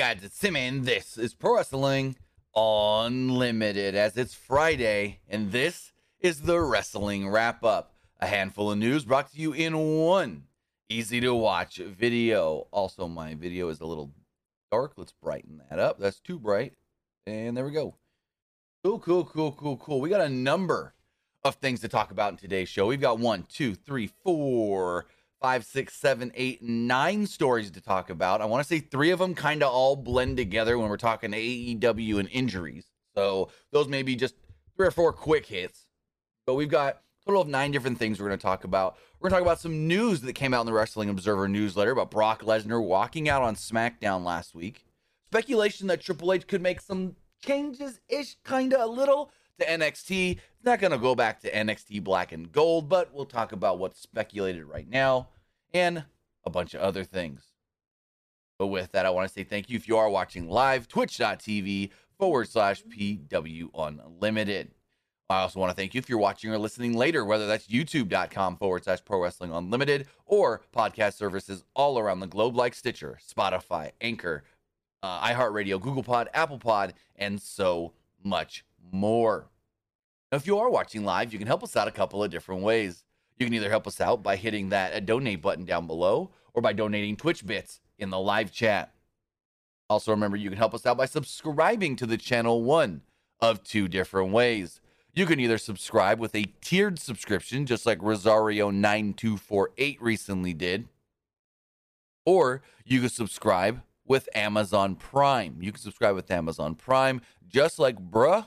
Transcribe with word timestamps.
guys, 0.00 0.24
it's 0.24 0.40
Simon. 0.40 0.84
this 0.84 1.18
is 1.18 1.34
Pro 1.34 1.56
Wrestling 1.56 2.16
Unlimited 2.56 3.94
as 3.94 4.16
it's 4.16 4.32
Friday, 4.32 5.20
and 5.28 5.52
this 5.52 5.92
is 6.20 6.40
the 6.40 6.58
Wrestling 6.58 7.28
Wrap 7.28 7.62
Up. 7.62 7.92
A 8.18 8.26
handful 8.26 8.70
of 8.72 8.78
news 8.78 9.04
brought 9.04 9.30
to 9.30 9.38
you 9.38 9.52
in 9.52 9.76
one 9.76 10.44
easy 10.88 11.20
to 11.20 11.34
watch 11.34 11.76
video. 11.76 12.66
Also, 12.70 13.08
my 13.08 13.34
video 13.34 13.68
is 13.68 13.82
a 13.82 13.86
little 13.86 14.10
dark. 14.72 14.94
Let's 14.96 15.12
brighten 15.12 15.60
that 15.68 15.78
up. 15.78 15.98
That's 15.98 16.18
too 16.18 16.38
bright. 16.38 16.72
And 17.26 17.54
there 17.54 17.66
we 17.66 17.72
go. 17.72 17.94
Cool, 18.82 19.00
cool, 19.00 19.26
cool, 19.26 19.52
cool, 19.52 19.76
cool. 19.76 20.00
We 20.00 20.08
got 20.08 20.22
a 20.22 20.30
number 20.30 20.94
of 21.44 21.56
things 21.56 21.80
to 21.80 21.88
talk 21.88 22.10
about 22.10 22.32
in 22.32 22.38
today's 22.38 22.70
show. 22.70 22.86
We've 22.86 23.02
got 23.02 23.18
one, 23.18 23.44
two, 23.50 23.74
three, 23.74 24.06
four, 24.06 25.08
five, 25.40 25.64
six, 25.64 25.94
seven, 25.94 26.30
eight, 26.34 26.62
nine 26.62 27.26
stories 27.26 27.70
to 27.70 27.80
talk 27.80 28.10
about. 28.10 28.40
I 28.40 28.44
want 28.44 28.62
to 28.62 28.68
say 28.68 28.80
three 28.80 29.10
of 29.10 29.18
them 29.18 29.34
kind 29.34 29.62
of 29.62 29.72
all 29.72 29.96
blend 29.96 30.36
together 30.36 30.78
when 30.78 30.88
we're 30.88 30.96
talking 30.96 31.30
AEW 31.30 32.18
and 32.18 32.28
injuries. 32.30 32.86
So 33.14 33.50
those 33.72 33.88
may 33.88 34.02
be 34.02 34.16
just 34.16 34.34
three 34.76 34.86
or 34.86 34.90
four 34.90 35.12
quick 35.12 35.46
hits. 35.46 35.86
But 36.46 36.54
we've 36.54 36.68
got 36.68 37.00
total 37.26 37.42
of 37.42 37.48
nine 37.48 37.70
different 37.70 37.98
things 37.98 38.20
we're 38.20 38.28
going 38.28 38.38
to 38.38 38.42
talk 38.42 38.64
about. 38.64 38.96
We're 39.18 39.28
going 39.28 39.40
to 39.40 39.44
talk 39.44 39.52
about 39.52 39.60
some 39.60 39.86
news 39.86 40.20
that 40.22 40.32
came 40.34 40.54
out 40.54 40.60
in 40.60 40.66
the 40.66 40.72
Wrestling 40.72 41.08
Observer 41.08 41.48
newsletter 41.48 41.90
about 41.90 42.10
Brock 42.10 42.42
Lesnar 42.42 42.82
walking 42.82 43.28
out 43.28 43.42
on 43.42 43.54
SmackDown 43.54 44.24
last 44.24 44.54
week. 44.54 44.84
Speculation 45.30 45.86
that 45.88 46.00
Triple 46.00 46.32
H 46.32 46.46
could 46.46 46.62
make 46.62 46.80
some 46.80 47.16
changes 47.44 48.00
ish, 48.08 48.36
kind 48.44 48.72
of 48.72 48.80
a 48.80 48.86
little 48.86 49.30
to 49.60 49.66
NXT. 49.66 50.32
It's 50.32 50.64
not 50.64 50.80
going 50.80 50.92
to 50.92 50.98
go 50.98 51.14
back 51.14 51.40
to 51.40 51.50
NXT 51.50 52.02
Black 52.02 52.32
and 52.32 52.50
Gold, 52.50 52.88
but 52.88 53.14
we'll 53.14 53.24
talk 53.24 53.52
about 53.52 53.78
what's 53.78 54.00
speculated 54.00 54.64
right 54.64 54.88
now 54.88 55.28
and 55.72 56.04
a 56.44 56.50
bunch 56.50 56.74
of 56.74 56.80
other 56.80 57.04
things. 57.04 57.44
But 58.58 58.66
with 58.66 58.92
that, 58.92 59.06
I 59.06 59.10
want 59.10 59.28
to 59.28 59.32
say 59.32 59.44
thank 59.44 59.70
you 59.70 59.76
if 59.76 59.88
you 59.88 59.96
are 59.96 60.10
watching 60.10 60.48
live, 60.48 60.88
twitch.tv 60.88 61.90
forward 62.18 62.48
slash 62.48 62.82
PW 62.84 63.70
Unlimited. 63.74 64.72
I 65.30 65.42
also 65.42 65.60
want 65.60 65.70
to 65.70 65.76
thank 65.76 65.94
you 65.94 65.98
if 66.00 66.08
you're 66.08 66.18
watching 66.18 66.50
or 66.50 66.58
listening 66.58 66.94
later, 66.94 67.24
whether 67.24 67.46
that's 67.46 67.68
youtube.com 67.68 68.56
forward 68.56 68.82
slash 68.82 69.04
pro 69.04 69.22
wrestling 69.22 69.52
unlimited 69.52 70.08
or 70.26 70.60
podcast 70.74 71.14
services 71.14 71.62
all 71.74 72.00
around 72.00 72.18
the 72.18 72.26
globe 72.26 72.56
like 72.56 72.74
Stitcher, 72.74 73.16
Spotify, 73.24 73.92
Anchor, 74.00 74.42
uh, 75.04 75.28
iHeartRadio, 75.28 75.80
Google 75.80 76.02
Pod, 76.02 76.28
Apple 76.34 76.58
Pod, 76.58 76.94
and 77.14 77.40
so 77.40 77.92
much 78.24 78.64
more. 78.92 79.49
Now, 80.30 80.36
if 80.36 80.46
you 80.46 80.58
are 80.58 80.70
watching 80.70 81.04
live, 81.04 81.32
you 81.32 81.38
can 81.38 81.48
help 81.48 81.64
us 81.64 81.76
out 81.76 81.88
a 81.88 81.92
couple 81.92 82.22
of 82.22 82.30
different 82.30 82.62
ways. 82.62 83.04
You 83.36 83.46
can 83.46 83.54
either 83.54 83.70
help 83.70 83.86
us 83.86 84.00
out 84.00 84.22
by 84.22 84.36
hitting 84.36 84.68
that 84.68 84.92
uh, 84.92 85.00
donate 85.00 85.42
button 85.42 85.64
down 85.64 85.88
below 85.88 86.30
or 86.54 86.62
by 86.62 86.72
donating 86.72 87.16
Twitch 87.16 87.44
bits 87.44 87.80
in 87.98 88.10
the 88.10 88.18
live 88.18 88.52
chat. 88.52 88.94
Also, 89.88 90.12
remember 90.12 90.36
you 90.36 90.50
can 90.50 90.58
help 90.58 90.74
us 90.74 90.86
out 90.86 90.96
by 90.96 91.06
subscribing 91.06 91.96
to 91.96 92.06
the 92.06 92.16
channel 92.16 92.62
one 92.62 93.02
of 93.40 93.64
two 93.64 93.88
different 93.88 94.30
ways. 94.30 94.80
You 95.12 95.26
can 95.26 95.40
either 95.40 95.58
subscribe 95.58 96.20
with 96.20 96.36
a 96.36 96.44
tiered 96.60 97.00
subscription, 97.00 97.66
just 97.66 97.84
like 97.84 97.98
Rosario9248 97.98 99.96
recently 100.00 100.54
did, 100.54 100.88
or 102.24 102.62
you 102.84 103.00
can 103.00 103.08
subscribe 103.08 103.82
with 104.06 104.28
Amazon 104.34 104.94
Prime. 104.94 105.56
You 105.60 105.72
can 105.72 105.80
subscribe 105.80 106.14
with 106.14 106.30
Amazon 106.30 106.76
Prime, 106.76 107.20
just 107.48 107.80
like 107.80 107.96
Bruh 107.96 108.46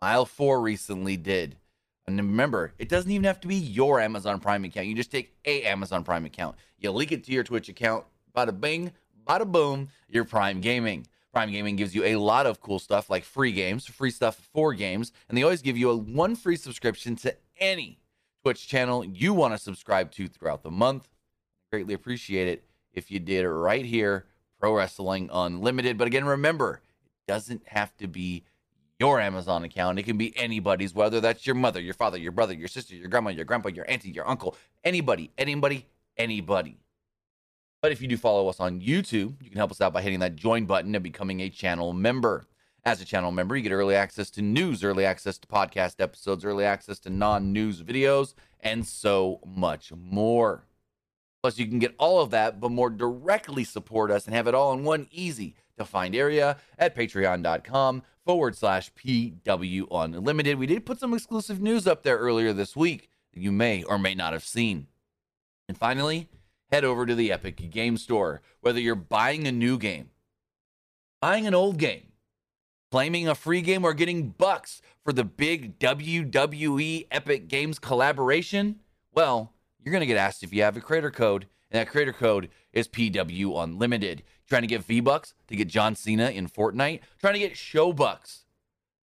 Mile 0.00 0.26
4 0.26 0.60
recently 0.60 1.16
did. 1.16 1.56
And 2.06 2.16
remember, 2.16 2.72
it 2.78 2.88
doesn't 2.88 3.10
even 3.10 3.24
have 3.24 3.40
to 3.40 3.48
be 3.48 3.56
your 3.56 4.00
Amazon 4.00 4.40
Prime 4.40 4.64
account. 4.64 4.86
You 4.86 4.94
just 4.94 5.10
take 5.10 5.34
a 5.44 5.64
Amazon 5.64 6.04
Prime 6.04 6.24
account. 6.24 6.56
You 6.78 6.90
link 6.90 7.12
it 7.12 7.24
to 7.24 7.32
your 7.32 7.44
Twitch 7.44 7.68
account. 7.68 8.04
Bada 8.34 8.58
bing, 8.58 8.92
bada 9.26 9.50
boom, 9.50 9.88
your 10.08 10.24
Prime 10.24 10.60
Gaming. 10.60 11.06
Prime 11.32 11.50
Gaming 11.50 11.76
gives 11.76 11.94
you 11.94 12.04
a 12.04 12.16
lot 12.16 12.46
of 12.46 12.60
cool 12.60 12.78
stuff 12.78 13.10
like 13.10 13.24
free 13.24 13.52
games, 13.52 13.84
free 13.84 14.10
stuff 14.10 14.36
for 14.52 14.72
games, 14.72 15.12
and 15.28 15.36
they 15.36 15.42
always 15.42 15.60
give 15.60 15.76
you 15.76 15.90
a 15.90 15.96
one 15.96 16.34
free 16.34 16.56
subscription 16.56 17.14
to 17.16 17.36
any 17.58 17.98
Twitch 18.42 18.66
channel 18.66 19.04
you 19.04 19.34
want 19.34 19.52
to 19.52 19.58
subscribe 19.58 20.10
to 20.12 20.28
throughout 20.28 20.62
the 20.62 20.70
month. 20.70 21.08
Greatly 21.70 21.92
appreciate 21.92 22.48
it 22.48 22.64
if 22.94 23.10
you 23.10 23.18
did 23.18 23.44
it 23.44 23.50
right 23.50 23.84
here, 23.84 24.24
Pro 24.58 24.74
Wrestling 24.74 25.28
Unlimited. 25.32 25.98
But 25.98 26.06
again, 26.06 26.24
remember, 26.24 26.80
it 27.04 27.30
doesn't 27.30 27.68
have 27.68 27.94
to 27.98 28.08
be 28.08 28.44
your 28.98 29.20
Amazon 29.20 29.64
account. 29.64 29.98
It 29.98 30.04
can 30.04 30.16
be 30.16 30.36
anybody's, 30.36 30.94
whether 30.94 31.20
that's 31.20 31.46
your 31.46 31.54
mother, 31.54 31.80
your 31.80 31.94
father, 31.94 32.18
your 32.18 32.32
brother, 32.32 32.52
your 32.52 32.68
sister, 32.68 32.94
your 32.94 33.08
grandma, 33.08 33.30
your 33.30 33.44
grandpa, 33.44 33.68
your 33.68 33.88
auntie, 33.88 34.10
your 34.10 34.28
uncle, 34.28 34.56
anybody, 34.84 35.30
anybody, 35.38 35.86
anybody. 36.16 36.78
But 37.80 37.92
if 37.92 38.02
you 38.02 38.08
do 38.08 38.16
follow 38.16 38.48
us 38.48 38.58
on 38.58 38.80
YouTube, 38.80 39.40
you 39.40 39.50
can 39.50 39.56
help 39.56 39.70
us 39.70 39.80
out 39.80 39.92
by 39.92 40.02
hitting 40.02 40.18
that 40.18 40.34
join 40.34 40.66
button 40.66 40.94
and 40.94 41.04
becoming 41.04 41.40
a 41.40 41.48
channel 41.48 41.92
member. 41.92 42.46
As 42.84 43.00
a 43.00 43.04
channel 43.04 43.30
member, 43.30 43.56
you 43.56 43.62
get 43.62 43.72
early 43.72 43.94
access 43.94 44.30
to 44.30 44.42
news, 44.42 44.82
early 44.82 45.04
access 45.04 45.38
to 45.38 45.46
podcast 45.46 46.00
episodes, 46.00 46.44
early 46.44 46.64
access 46.64 46.98
to 47.00 47.10
non 47.10 47.52
news 47.52 47.82
videos, 47.82 48.34
and 48.60 48.86
so 48.86 49.40
much 49.44 49.92
more. 49.92 50.64
Plus, 51.42 51.58
you 51.58 51.66
can 51.66 51.78
get 51.78 51.94
all 51.98 52.20
of 52.20 52.30
that, 52.30 52.60
but 52.60 52.70
more 52.70 52.90
directly 52.90 53.64
support 53.64 54.10
us 54.10 54.26
and 54.26 54.34
have 54.34 54.48
it 54.48 54.54
all 54.54 54.72
in 54.72 54.82
one 54.82 55.06
easy 55.10 55.54
to 55.76 55.84
find 55.84 56.14
area 56.14 56.56
at 56.78 56.96
patreon.com 56.96 58.02
forward 58.26 58.56
slash 58.56 58.92
PW 58.94 59.86
Unlimited. 59.90 60.58
We 60.58 60.66
did 60.66 60.84
put 60.84 60.98
some 60.98 61.14
exclusive 61.14 61.60
news 61.60 61.86
up 61.86 62.02
there 62.02 62.18
earlier 62.18 62.52
this 62.52 62.74
week 62.74 63.08
that 63.32 63.40
you 63.40 63.52
may 63.52 63.82
or 63.84 63.98
may 63.98 64.14
not 64.14 64.32
have 64.32 64.44
seen. 64.44 64.88
And 65.68 65.78
finally, 65.78 66.28
head 66.72 66.84
over 66.84 67.06
to 67.06 67.14
the 67.14 67.30
Epic 67.30 67.70
Game 67.70 67.96
Store. 67.96 68.42
Whether 68.60 68.80
you're 68.80 68.94
buying 68.94 69.46
a 69.46 69.52
new 69.52 69.78
game, 69.78 70.10
buying 71.22 71.46
an 71.46 71.54
old 71.54 71.78
game, 71.78 72.12
claiming 72.90 73.28
a 73.28 73.34
free 73.34 73.60
game, 73.60 73.84
or 73.84 73.94
getting 73.94 74.30
bucks 74.30 74.82
for 75.04 75.12
the 75.12 75.24
big 75.24 75.78
WWE 75.78 77.06
Epic 77.10 77.48
Games 77.48 77.78
collaboration, 77.78 78.80
well, 79.12 79.52
you're 79.88 79.92
going 79.92 80.00
to 80.00 80.06
get 80.06 80.18
asked 80.18 80.42
if 80.42 80.52
you 80.52 80.62
have 80.64 80.76
a 80.76 80.82
creator 80.82 81.10
code, 81.10 81.46
and 81.70 81.80
that 81.80 81.88
creator 81.88 82.12
code 82.12 82.50
is 82.74 82.86
PW 82.88 83.64
Unlimited. 83.64 84.22
Trying 84.46 84.60
to 84.60 84.68
get 84.68 84.84
V 84.84 85.00
Bucks 85.00 85.32
to 85.46 85.56
get 85.56 85.68
John 85.68 85.94
Cena 85.94 86.28
in 86.28 86.46
Fortnite, 86.46 87.00
trying 87.18 87.32
to 87.32 87.38
get 87.38 87.56
Show 87.56 87.94
Bucks 87.94 88.44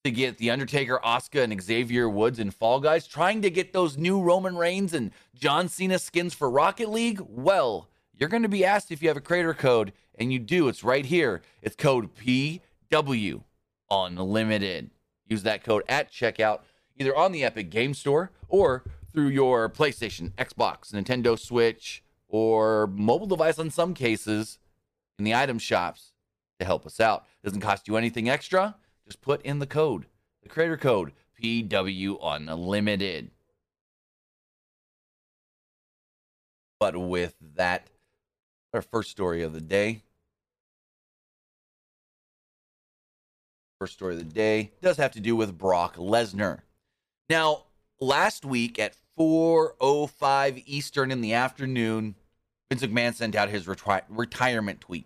to 0.04 0.10
get 0.10 0.40
The 0.40 0.50
Undertaker, 0.50 1.00
Asuka, 1.06 1.44
and 1.44 1.62
Xavier 1.62 2.10
Woods 2.10 2.40
in 2.40 2.50
Fall 2.50 2.80
Guys, 2.80 3.06
trying 3.06 3.44
to 3.44 3.52
get 3.52 3.74
those 3.74 3.96
new 3.96 4.20
Roman 4.20 4.56
Reigns 4.56 4.96
and 4.96 5.12
John 5.36 5.70
Cena 5.70 6.00
skins 6.00 6.34
for 6.34 6.50
Rocket 6.50 6.90
League. 6.90 7.22
Well, 7.30 7.88
you're 8.18 8.30
going 8.30 8.42
to 8.42 8.50
be 8.50 8.66
asked 8.66 8.92
if 8.92 9.04
you 9.04 9.08
have 9.10 9.18
a 9.18 9.22
creator 9.22 9.54
code, 9.54 9.94
and 10.16 10.34
you 10.34 10.40
do. 10.40 10.68
It's 10.68 10.84
right 10.84 11.06
here. 11.06 11.44
It's 11.62 11.76
code 11.76 12.10
PW 12.16 13.44
Unlimited. 13.92 14.90
Use 15.28 15.44
that 15.44 15.64
code 15.64 15.84
at 15.88 16.12
checkout, 16.12 16.62
either 16.98 17.16
on 17.16 17.32
the 17.32 17.44
Epic 17.44 17.70
Game 17.70 17.94
Store 17.94 18.32
or 18.50 18.84
through 19.14 19.28
your 19.28 19.70
PlayStation, 19.70 20.32
Xbox, 20.36 20.92
Nintendo 20.92 21.38
Switch, 21.38 22.04
or 22.28 22.88
mobile 22.88 23.28
device 23.28 23.58
in 23.58 23.70
some 23.70 23.94
cases 23.94 24.58
in 25.20 25.26
the 25.26 25.36
item 25.36 25.60
shops 25.60 26.14
to 26.60 26.66
help 26.66 26.86
us 26.86 27.00
out. 27.00 27.26
Doesn't 27.44 27.62
cost 27.62 27.88
you 27.88 27.98
anything 27.98 28.30
extra. 28.30 28.76
Just 29.06 29.22
put 29.22 29.42
in 29.42 29.60
the 29.60 29.68
code, 29.68 30.06
the 30.44 30.50
creator 30.50 30.78
code, 30.78 31.12
PW 31.42 32.18
Unlimited. 32.22 33.32
But 36.80 36.98
with 36.98 37.36
that, 37.56 37.88
our 38.74 38.82
first 38.82 39.12
story 39.12 39.44
of 39.44 39.54
the 39.54 39.62
day. 39.62 40.04
First 43.80 43.94
story 43.94 44.14
of 44.14 44.20
the 44.20 44.26
day 44.26 44.72
does 44.82 44.98
have 44.98 45.12
to 45.12 45.20
do 45.20 45.36
with 45.36 45.58
Brock 45.58 45.98
Lesnar. 45.98 46.60
Now, 47.30 47.64
last 48.00 48.46
week 48.46 48.80
at 48.80 48.96
4:05 49.22 50.64
Eastern 50.66 51.12
in 51.12 51.22
the 51.22 51.34
afternoon, 51.34 52.16
Vince 52.70 52.84
McMahon 52.84 53.14
sent 53.14 53.36
out 53.36 53.50
his 53.50 53.66
retri- 53.66 54.04
retirement 54.10 54.82
tweet. 54.82 55.06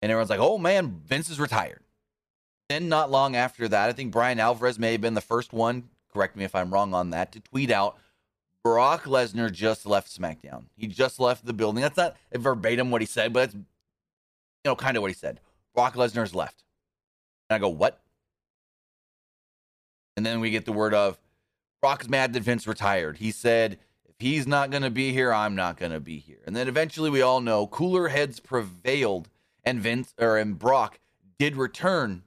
And 0.00 0.12
everyone's 0.12 0.30
like, 0.30 0.40
"Oh 0.40 0.58
man, 0.58 1.00
Vince 1.04 1.28
is 1.28 1.40
retired." 1.40 1.82
Then 2.68 2.88
not 2.88 3.10
long 3.10 3.34
after 3.34 3.66
that, 3.68 3.88
I 3.88 3.92
think 3.92 4.12
Brian 4.12 4.38
Alvarez 4.38 4.78
may 4.78 4.92
have 4.92 5.00
been 5.00 5.14
the 5.14 5.20
first 5.20 5.52
one, 5.52 5.88
correct 6.12 6.36
me 6.36 6.44
if 6.44 6.54
I'm 6.54 6.72
wrong 6.72 6.94
on 6.94 7.10
that, 7.10 7.32
to 7.32 7.40
tweet 7.40 7.70
out 7.70 7.98
Brock 8.62 9.04
Lesnar 9.04 9.50
just 9.50 9.86
left 9.86 10.08
SmackDown. 10.08 10.64
He 10.76 10.86
just 10.86 11.18
left 11.18 11.46
the 11.46 11.52
building. 11.52 11.82
That's 11.82 11.96
not 11.96 12.16
verbatim 12.32 12.90
what 12.90 13.00
he 13.00 13.06
said, 13.06 13.32
but 13.32 13.44
it's 13.44 13.54
you 13.54 13.64
know 14.64 14.76
kind 14.76 14.96
of 14.96 15.00
what 15.00 15.10
he 15.10 15.14
said. 15.14 15.40
Brock 15.74 15.94
Lesnar's 15.94 16.34
left. 16.34 16.64
And 17.48 17.56
I 17.56 17.58
go, 17.58 17.68
"What?" 17.68 18.02
And 20.16 20.26
then 20.26 20.40
we 20.40 20.50
get 20.50 20.64
the 20.64 20.72
word 20.72 20.92
of 20.92 21.18
Brock's 21.80 22.08
mad 22.08 22.32
that 22.32 22.42
Vince 22.42 22.66
retired. 22.66 23.18
He 23.18 23.30
said, 23.30 23.78
if 24.04 24.14
he's 24.18 24.46
not 24.46 24.70
going 24.70 24.82
to 24.82 24.90
be 24.90 25.12
here, 25.12 25.32
I'm 25.32 25.54
not 25.54 25.76
going 25.76 25.92
to 25.92 26.00
be 26.00 26.18
here. 26.18 26.40
And 26.46 26.56
then 26.56 26.68
eventually 26.68 27.10
we 27.10 27.22
all 27.22 27.40
know 27.40 27.66
cooler 27.66 28.08
heads 28.08 28.40
prevailed 28.40 29.28
and 29.64 29.80
Vince 29.80 30.14
or 30.18 30.36
and 30.36 30.58
Brock 30.58 30.98
did 31.38 31.56
return. 31.56 32.24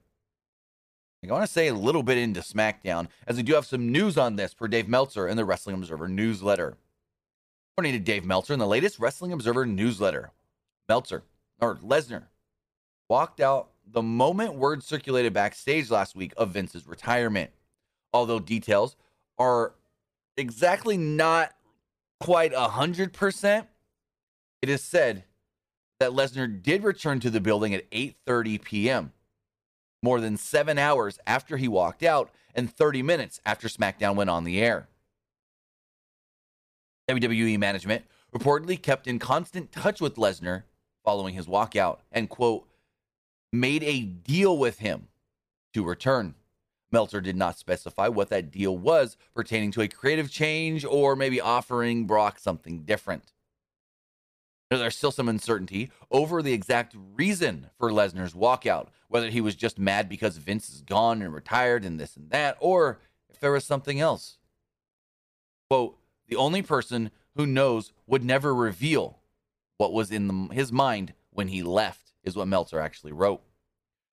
I 1.24 1.32
want 1.32 1.46
to 1.46 1.52
say 1.52 1.68
a 1.68 1.74
little 1.74 2.02
bit 2.02 2.18
into 2.18 2.40
SmackDown 2.40 3.06
as 3.28 3.36
we 3.36 3.44
do 3.44 3.54
have 3.54 3.66
some 3.66 3.92
news 3.92 4.18
on 4.18 4.34
this 4.34 4.52
for 4.52 4.66
Dave 4.66 4.88
Meltzer 4.88 5.28
in 5.28 5.36
the 5.36 5.44
Wrestling 5.44 5.76
Observer 5.76 6.08
newsletter. 6.08 6.76
According 7.72 7.92
to 7.92 8.00
Dave 8.00 8.24
Meltzer 8.24 8.52
in 8.52 8.58
the 8.58 8.66
latest 8.66 8.98
Wrestling 8.98 9.32
Observer 9.32 9.64
newsletter, 9.64 10.32
Meltzer 10.88 11.22
or 11.60 11.76
Lesnar 11.76 12.24
walked 13.08 13.40
out 13.40 13.70
the 13.86 14.02
moment 14.02 14.54
word 14.54 14.82
circulated 14.82 15.32
backstage 15.32 15.90
last 15.90 16.16
week 16.16 16.32
of 16.36 16.50
Vince's 16.50 16.88
retirement. 16.88 17.50
Although 18.12 18.40
details 18.40 18.96
are 19.38 19.74
exactly 20.36 20.96
not 20.96 21.52
quite 22.20 22.52
a 22.52 22.68
hundred 22.68 23.12
percent, 23.12 23.66
it 24.60 24.68
is 24.68 24.82
said 24.82 25.24
that 26.00 26.12
Lesnar 26.12 26.62
did 26.62 26.84
return 26.84 27.20
to 27.20 27.30
the 27.30 27.40
building 27.40 27.74
at 27.74 27.90
8:30 27.90 28.62
p.m. 28.62 29.12
More 30.02 30.20
than 30.20 30.36
seven 30.36 30.78
hours 30.78 31.18
after 31.26 31.56
he 31.56 31.68
walked 31.68 32.02
out, 32.02 32.30
and 32.54 32.72
30 32.72 33.02
minutes 33.02 33.40
after 33.46 33.68
SmackDown 33.68 34.16
went 34.16 34.30
on 34.30 34.44
the 34.44 34.60
air. 34.60 34.88
WWE 37.08 37.58
management 37.58 38.04
reportedly 38.34 38.80
kept 38.80 39.06
in 39.06 39.18
constant 39.18 39.72
touch 39.72 40.00
with 40.00 40.16
Lesnar 40.16 40.64
following 41.04 41.34
his 41.34 41.46
walkout 41.46 41.98
and, 42.10 42.28
quote, 42.28 42.66
made 43.52 43.82
a 43.82 44.02
deal 44.02 44.56
with 44.56 44.78
him 44.78 45.08
to 45.74 45.84
return. 45.84 46.34
Meltzer 46.92 47.20
did 47.20 47.36
not 47.36 47.58
specify 47.58 48.08
what 48.08 48.28
that 48.28 48.50
deal 48.50 48.76
was 48.76 49.16
pertaining 49.34 49.70
to 49.72 49.80
a 49.80 49.88
creative 49.88 50.30
change 50.30 50.84
or 50.84 51.16
maybe 51.16 51.40
offering 51.40 52.06
Brock 52.06 52.38
something 52.38 52.84
different. 52.84 53.32
There's 54.70 54.96
still 54.96 55.10
some 55.10 55.28
uncertainty 55.28 55.90
over 56.10 56.42
the 56.42 56.52
exact 56.52 56.94
reason 57.14 57.70
for 57.78 57.90
Lesnar's 57.90 58.32
walkout, 58.32 58.88
whether 59.08 59.28
he 59.28 59.40
was 59.40 59.54
just 59.54 59.78
mad 59.78 60.08
because 60.08 60.38
Vince 60.38 60.70
is 60.70 60.80
gone 60.80 61.20
and 61.20 61.34
retired 61.34 61.84
and 61.84 62.00
this 62.00 62.16
and 62.16 62.30
that, 62.30 62.56
or 62.60 63.00
if 63.28 63.38
there 63.38 63.52
was 63.52 63.64
something 63.64 64.00
else. 64.00 64.38
Quote, 65.68 65.98
the 66.26 66.36
only 66.36 66.62
person 66.62 67.10
who 67.36 67.46
knows 67.46 67.92
would 68.06 68.24
never 68.24 68.54
reveal 68.54 69.18
what 69.76 69.92
was 69.92 70.10
in 70.10 70.28
the, 70.28 70.54
his 70.54 70.72
mind 70.72 71.12
when 71.30 71.48
he 71.48 71.62
left, 71.62 72.12
is 72.24 72.36
what 72.36 72.48
Meltzer 72.48 72.80
actually 72.80 73.12
wrote. 73.12 73.42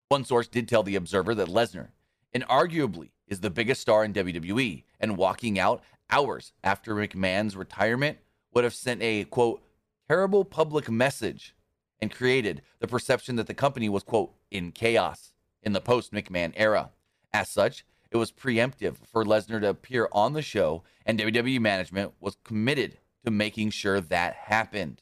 One 0.09 0.25
source 0.25 0.47
did 0.47 0.67
tell 0.67 0.83
The 0.83 0.95
Observer 0.95 1.35
that 1.35 1.47
Lesnar, 1.47 1.89
and 2.33 2.45
arguably 2.47 3.09
is 3.27 3.39
the 3.39 3.49
biggest 3.49 3.81
star 3.81 4.03
in 4.03 4.13
WWE, 4.13 4.83
and 4.99 5.17
walking 5.17 5.59
out 5.59 5.83
hours 6.09 6.53
after 6.63 6.95
McMahon's 6.95 7.55
retirement 7.55 8.17
would 8.53 8.63
have 8.63 8.73
sent 8.73 9.01
a 9.01 9.23
quote 9.25 9.61
terrible 10.07 10.43
public 10.43 10.89
message 10.89 11.55
and 12.01 12.11
created 12.11 12.61
the 12.79 12.87
perception 12.87 13.35
that 13.35 13.47
the 13.47 13.53
company 13.53 13.89
was 13.89 14.03
quote 14.03 14.33
in 14.49 14.71
chaos 14.71 15.31
in 15.61 15.73
the 15.73 15.81
post 15.81 16.11
McMahon 16.11 16.53
era. 16.55 16.89
As 17.31 17.49
such, 17.49 17.85
it 18.11 18.17
was 18.17 18.31
preemptive 18.31 18.95
for 19.05 19.23
Lesnar 19.23 19.61
to 19.61 19.69
appear 19.69 20.09
on 20.11 20.33
the 20.33 20.41
show, 20.41 20.83
and 21.05 21.19
WWE 21.19 21.59
management 21.59 22.13
was 22.19 22.37
committed 22.43 22.97
to 23.23 23.31
making 23.31 23.69
sure 23.69 24.01
that 24.01 24.33
happened. 24.33 25.01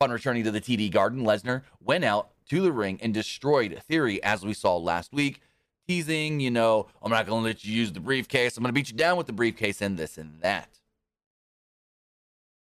Upon 0.00 0.10
returning 0.10 0.44
to 0.44 0.50
the 0.50 0.60
TD 0.60 0.90
Garden, 0.90 1.24
Lesnar 1.24 1.62
went 1.80 2.04
out 2.04 2.30
to 2.50 2.60
the 2.60 2.72
ring 2.72 2.98
and 3.00 3.14
destroyed 3.14 3.80
Theory, 3.86 4.22
as 4.22 4.44
we 4.44 4.54
saw 4.54 4.76
last 4.76 5.12
week, 5.12 5.40
teasing, 5.88 6.40
you 6.40 6.50
know, 6.50 6.88
I'm 7.02 7.10
not 7.10 7.26
going 7.26 7.42
to 7.42 7.46
let 7.46 7.64
you 7.64 7.72
use 7.72 7.92
the 7.92 8.00
briefcase. 8.00 8.56
I'm 8.56 8.62
going 8.62 8.70
to 8.70 8.74
beat 8.74 8.90
you 8.90 8.96
down 8.96 9.16
with 9.16 9.26
the 9.26 9.32
briefcase 9.32 9.80
and 9.80 9.96
this 9.96 10.18
and 10.18 10.40
that. 10.40 10.68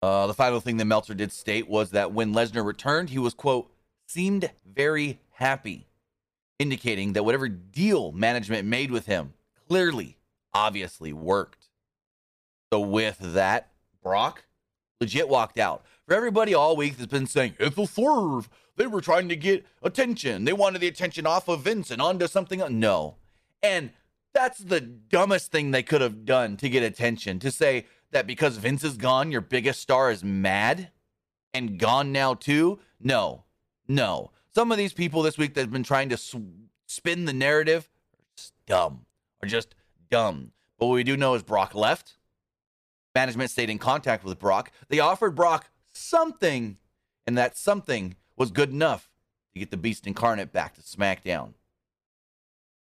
Uh, 0.02 0.28
the 0.28 0.34
final 0.34 0.60
thing 0.60 0.78
that 0.78 0.86
Meltzer 0.86 1.16
did 1.16 1.32
state 1.32 1.68
was 1.68 1.92
that 1.92 2.12
when 2.12 2.34
Lesnar 2.34 2.64
returned, 2.64 3.10
he 3.10 3.18
was, 3.18 3.34
quote, 3.34 3.72
seemed 4.08 4.52
very 4.66 5.20
happy, 5.32 5.88
indicating 6.60 7.14
that 7.14 7.24
whatever 7.24 7.48
deal 7.50 8.12
management 8.12 8.68
made 8.68 8.92
with 8.92 9.08
him 9.08 9.34
clearly, 9.68 10.18
obviously 10.54 11.12
worked. 11.12 11.70
So, 12.72 12.80
with 12.82 13.18
that, 13.20 13.72
Brock 14.04 14.46
legit 15.02 15.28
walked 15.28 15.58
out. 15.58 15.84
For 16.08 16.14
everybody 16.14 16.54
all 16.54 16.76
week 16.76 16.98
that's 16.98 17.12
been 17.12 17.26
saying, 17.26 17.56
it's 17.60 17.78
a 17.78 17.88
swerve. 17.88 18.50
They 18.76 18.86
were 18.86 19.02
trying 19.02 19.28
to 19.30 19.36
get 19.36 19.66
attention. 19.82 20.46
They 20.46 20.54
wanted 20.54 20.80
the 20.82 20.88
attention 20.88 21.26
off 21.26 21.48
of 21.48 21.62
Vince 21.62 21.90
and 21.90 22.02
onto 22.02 22.28
something 22.28 22.62
else. 22.62 22.72
No. 22.72 23.16
And 23.64 23.92
that's 24.34 24.60
the 24.60 24.82
dumbest 24.82 25.52
thing 25.52 25.72
they 25.72 25.82
could 25.82 26.02
have 26.02 26.26
done 26.26 26.58
to 26.58 26.70
get 26.70 26.84
attention 26.84 27.40
to 27.40 27.50
say 27.50 27.88
that 28.12 28.28
because 28.28 28.58
Vince 28.58 28.84
is 28.84 28.98
gone, 28.98 29.32
your 29.32 29.42
biggest 29.42 29.82
star 29.82 30.12
is 30.12 30.24
mad 30.24 30.92
and 31.54 31.80
gone 31.80 32.12
now 32.12 32.34
too. 32.36 32.80
No, 33.00 33.46
no. 33.88 34.32
Some 34.54 34.72
of 34.72 34.78
these 34.78 34.94
people 34.94 35.22
this 35.24 35.38
week 35.38 35.54
that 35.56 35.62
have 35.62 35.72
been 35.72 35.84
trying 35.84 36.10
to 36.10 36.18
sw- 36.18 36.36
spin 36.86 37.26
the 37.26 37.34
narrative 37.34 37.90
are 38.38 38.44
dumb, 38.68 39.06
are 39.42 39.48
just 39.48 39.74
dumb. 40.12 40.52
But 40.78 40.88
what 40.88 40.96
we 40.96 41.04
do 41.04 41.18
know 41.18 41.34
is 41.34 41.44
Brock 41.44 41.74
left. 41.74 42.18
Management 43.16 43.50
stayed 43.50 43.70
in 43.70 43.80
contact 43.80 44.24
with 44.24 44.38
Brock. 44.38 44.72
They 44.90 45.00
offered 45.00 45.36
Brock 45.36 45.70
something, 45.98 46.78
and 47.26 47.38
that 47.38 47.58
something 47.58 48.16
was 48.36 48.52
good 48.52 48.70
enough 48.70 49.10
to 49.54 49.60
get 49.60 49.72
the 49.72 49.78
Beast 49.78 50.06
Incarnate 50.08 50.52
back 50.52 50.76
to 50.76 50.82
SmackDown. 50.82 51.54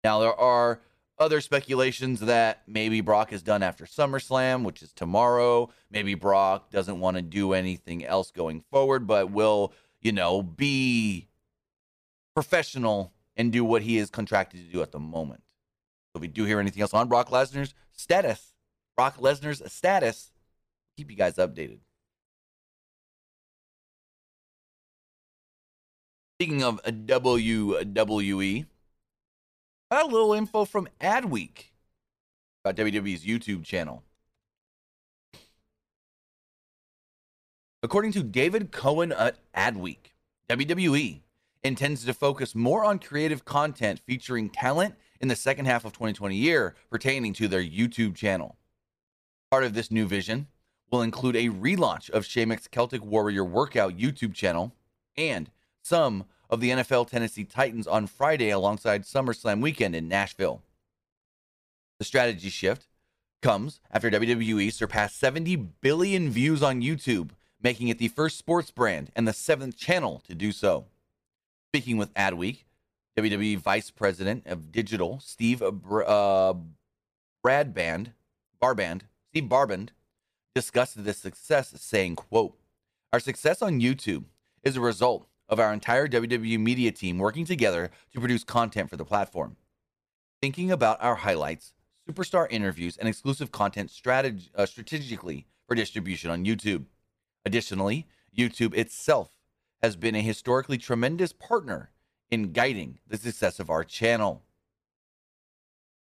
Now, 0.02 0.20
there 0.20 0.34
are 0.34 0.81
other 1.19 1.40
speculations 1.40 2.20
that 2.20 2.62
maybe 2.66 3.00
Brock 3.00 3.32
is 3.32 3.43
done 3.43 3.62
after 3.62 3.84
SummerSlam, 3.84 4.64
which 4.64 4.82
is 4.82 4.93
tomorrow. 4.93 5.70
Maybe 5.90 6.14
Brock 6.14 6.70
doesn't 6.70 6.99
want 6.99 7.16
to 7.16 7.22
do 7.22 7.52
anything 7.52 8.05
else 8.05 8.31
going 8.31 8.64
forward, 8.72 9.06
but 9.06 9.31
will, 9.31 9.72
you 10.02 10.12
know, 10.12 10.43
be 10.43 11.28
professional 12.34 13.12
and 13.37 13.52
do 13.52 13.64
what 13.64 13.82
he 13.82 13.96
is 13.96 14.11
contracted 14.11 14.66
to 14.66 14.72
do 14.72 14.82
at 14.82 14.93
the 14.93 14.99
moment. 14.99 15.43
So 16.12 16.19
if 16.19 16.20
we 16.20 16.28
do 16.28 16.44
hear 16.44 16.61
anything 16.61 16.82
else 16.82 16.94
on 16.94 17.08
Brock 17.08 17.31
Lesnar's 17.31 17.75
status, 17.93 18.52
Brock 18.96 19.19
Lesnar's 19.19 19.62
status, 19.72 20.32
keep 20.96 21.11
you 21.11 21.16
guys 21.16 21.37
updated. 21.37 21.78
Speaking 26.44 26.62
of 26.62 26.82
WWE, 26.82 28.67
I 29.91 29.94
got 29.96 30.05
a 30.05 30.12
little 30.12 30.35
info 30.35 30.67
from 30.67 30.91
Adweek 31.00 31.70
about 32.62 32.76
WWE's 32.76 33.25
YouTube 33.25 33.64
channel. 33.64 34.02
According 37.82 38.12
to 38.12 38.23
David 38.23 38.73
Cohen 38.73 39.11
at 39.12 39.38
Adweek, 39.55 40.12
WWE 40.50 41.20
intends 41.62 42.05
to 42.05 42.12
focus 42.12 42.55
more 42.55 42.85
on 42.85 42.99
creative 42.99 43.47
content 43.47 44.02
featuring 44.06 44.50
talent 44.50 44.97
in 45.23 45.29
the 45.29 45.37
second 45.37 45.64
half 45.64 45.87
of 45.87 45.94
2020 45.94 46.37
year 46.37 46.75
pertaining 46.90 47.32
to 47.32 47.49
their 47.49 47.64
YouTube 47.64 48.14
channel. 48.14 48.58
Part 49.50 49.64
of 49.64 49.73
this 49.73 49.90
new 49.90 50.06
vision 50.06 50.49
will 50.90 51.00
include 51.00 51.37
a 51.37 51.49
relaunch 51.49 52.11
of 52.11 52.26
Sheamus 52.26 52.69
Celtic 52.69 53.02
Warrior 53.02 53.47
Workout 53.47 53.97
YouTube 53.97 54.35
channel 54.35 54.75
and 55.17 55.50
some 55.80 56.26
of 56.51 56.61
the 56.61 56.71
NFL 56.71 57.09
Tennessee 57.09 57.45
Titans 57.45 57.87
on 57.87 58.07
Friday 58.07 58.51
alongside 58.51 59.03
SummerSlam 59.03 59.61
weekend 59.61 59.95
in 59.97 60.09
Nashville. 60.09 60.63
The 61.99 62.05
strategy 62.05 62.51
shift 62.51 62.87
comes 63.43 63.81
after 63.91 64.11
WWE 64.11 64.73
surpassed 64.73 65.19
70 65.19 65.57
billion 65.57 66.31
views 66.31 66.63
on 66.63 66.81
YouTube, 66.81 67.31
making 67.63 67.89
it 67.89 67.99
the 67.99 68.09
first 68.09 68.39
sports 68.39 68.71
brand 68.71 69.11
and 69.15 69.29
the 69.29 69.33
seventh 69.33 69.77
channel 69.77 70.23
to 70.27 70.35
do 70.35 70.51
so. 70.51 70.87
Speaking 71.71 71.97
with 71.97 72.15
Adweek, 72.15 72.65
WWE 73.19 73.59
Vice 73.59 73.91
President 73.91 74.47
of 74.47 74.73
Digital 74.73 75.21
Steve 75.21 75.63
uh, 75.63 76.55
Bradband, 77.45 78.13
Barband, 78.63 79.03
Steve 79.29 79.45
Barband, 79.45 79.91
discussed 80.55 81.05
this 81.05 81.19
success, 81.19 81.73
saying, 81.77 82.17
"quote 82.17 82.57
Our 83.13 83.21
success 83.21 83.63
on 83.63 83.81
YouTube 83.81 84.25
is 84.63 84.77
a 84.77 84.81
result 84.81 85.27
of 85.49 85.61
our 85.61 85.73
entire 85.73 86.09
WWE 86.09 86.59
media 86.59 86.93
team 86.93 87.19
working 87.19 87.45
together 87.45 87.91
to 88.13 88.21
produce 88.21 88.45
content 88.45 88.91
for 88.91 88.97
the 88.97 89.05
platform. 89.05 89.57
Thinking 90.41 90.71
about 90.71 91.03
our 91.03 91.17
highlights, 91.17 91.75
superstar 92.09 92.47
interviews, 92.51 92.97
and 92.97 93.09
exclusive 93.09 93.53
content 93.53 93.91
strateg- 93.91 94.51
uh, 94.55 94.67
strategically 94.67 95.47
for 95.67 95.75
distribution 95.75 96.31
on 96.31 96.45
YouTube. 96.45 96.85
Additionally, 97.45 98.07
YouTube 98.37 98.75
itself 98.75 99.31
has 99.83 99.97
been 99.97 100.15
a 100.15 100.21
historically 100.23 100.79
tremendous 100.79 101.33
partner 101.33 101.91
in 102.31 102.53
guiding 102.53 102.99
the 103.07 103.17
success 103.17 103.61
of 103.61 103.71
our 103.71 103.85
channel. 103.85 104.43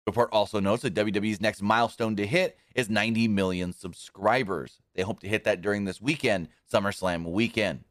The 0.04 0.12
report 0.12 0.30
also 0.32 0.60
notes 0.60 0.82
that 0.82 0.94
WWE's 0.94 1.40
next 1.40 1.62
milestone 1.62 2.16
to 2.16 2.26
hit 2.26 2.56
is 2.74 2.88
90 2.88 3.28
million 3.28 3.72
subscribers. 3.72 4.80
They 4.94 5.02
hope 5.02 5.20
to 5.20 5.28
hit 5.28 5.44
that 5.44 5.62
during 5.62 5.84
this 5.84 6.00
weekend, 6.00 6.48
SummerSlam 6.72 7.24
weekend. 7.24 7.84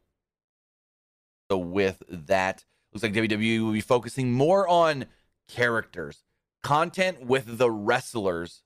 So 1.50 1.58
with 1.58 2.02
that, 2.08 2.64
looks 2.92 3.02
like 3.02 3.12
WWE 3.12 3.64
will 3.64 3.72
be 3.72 3.80
focusing 3.80 4.32
more 4.32 4.66
on 4.68 5.06
characters, 5.48 6.24
content 6.62 7.24
with 7.24 7.58
the 7.58 7.70
wrestlers 7.70 8.62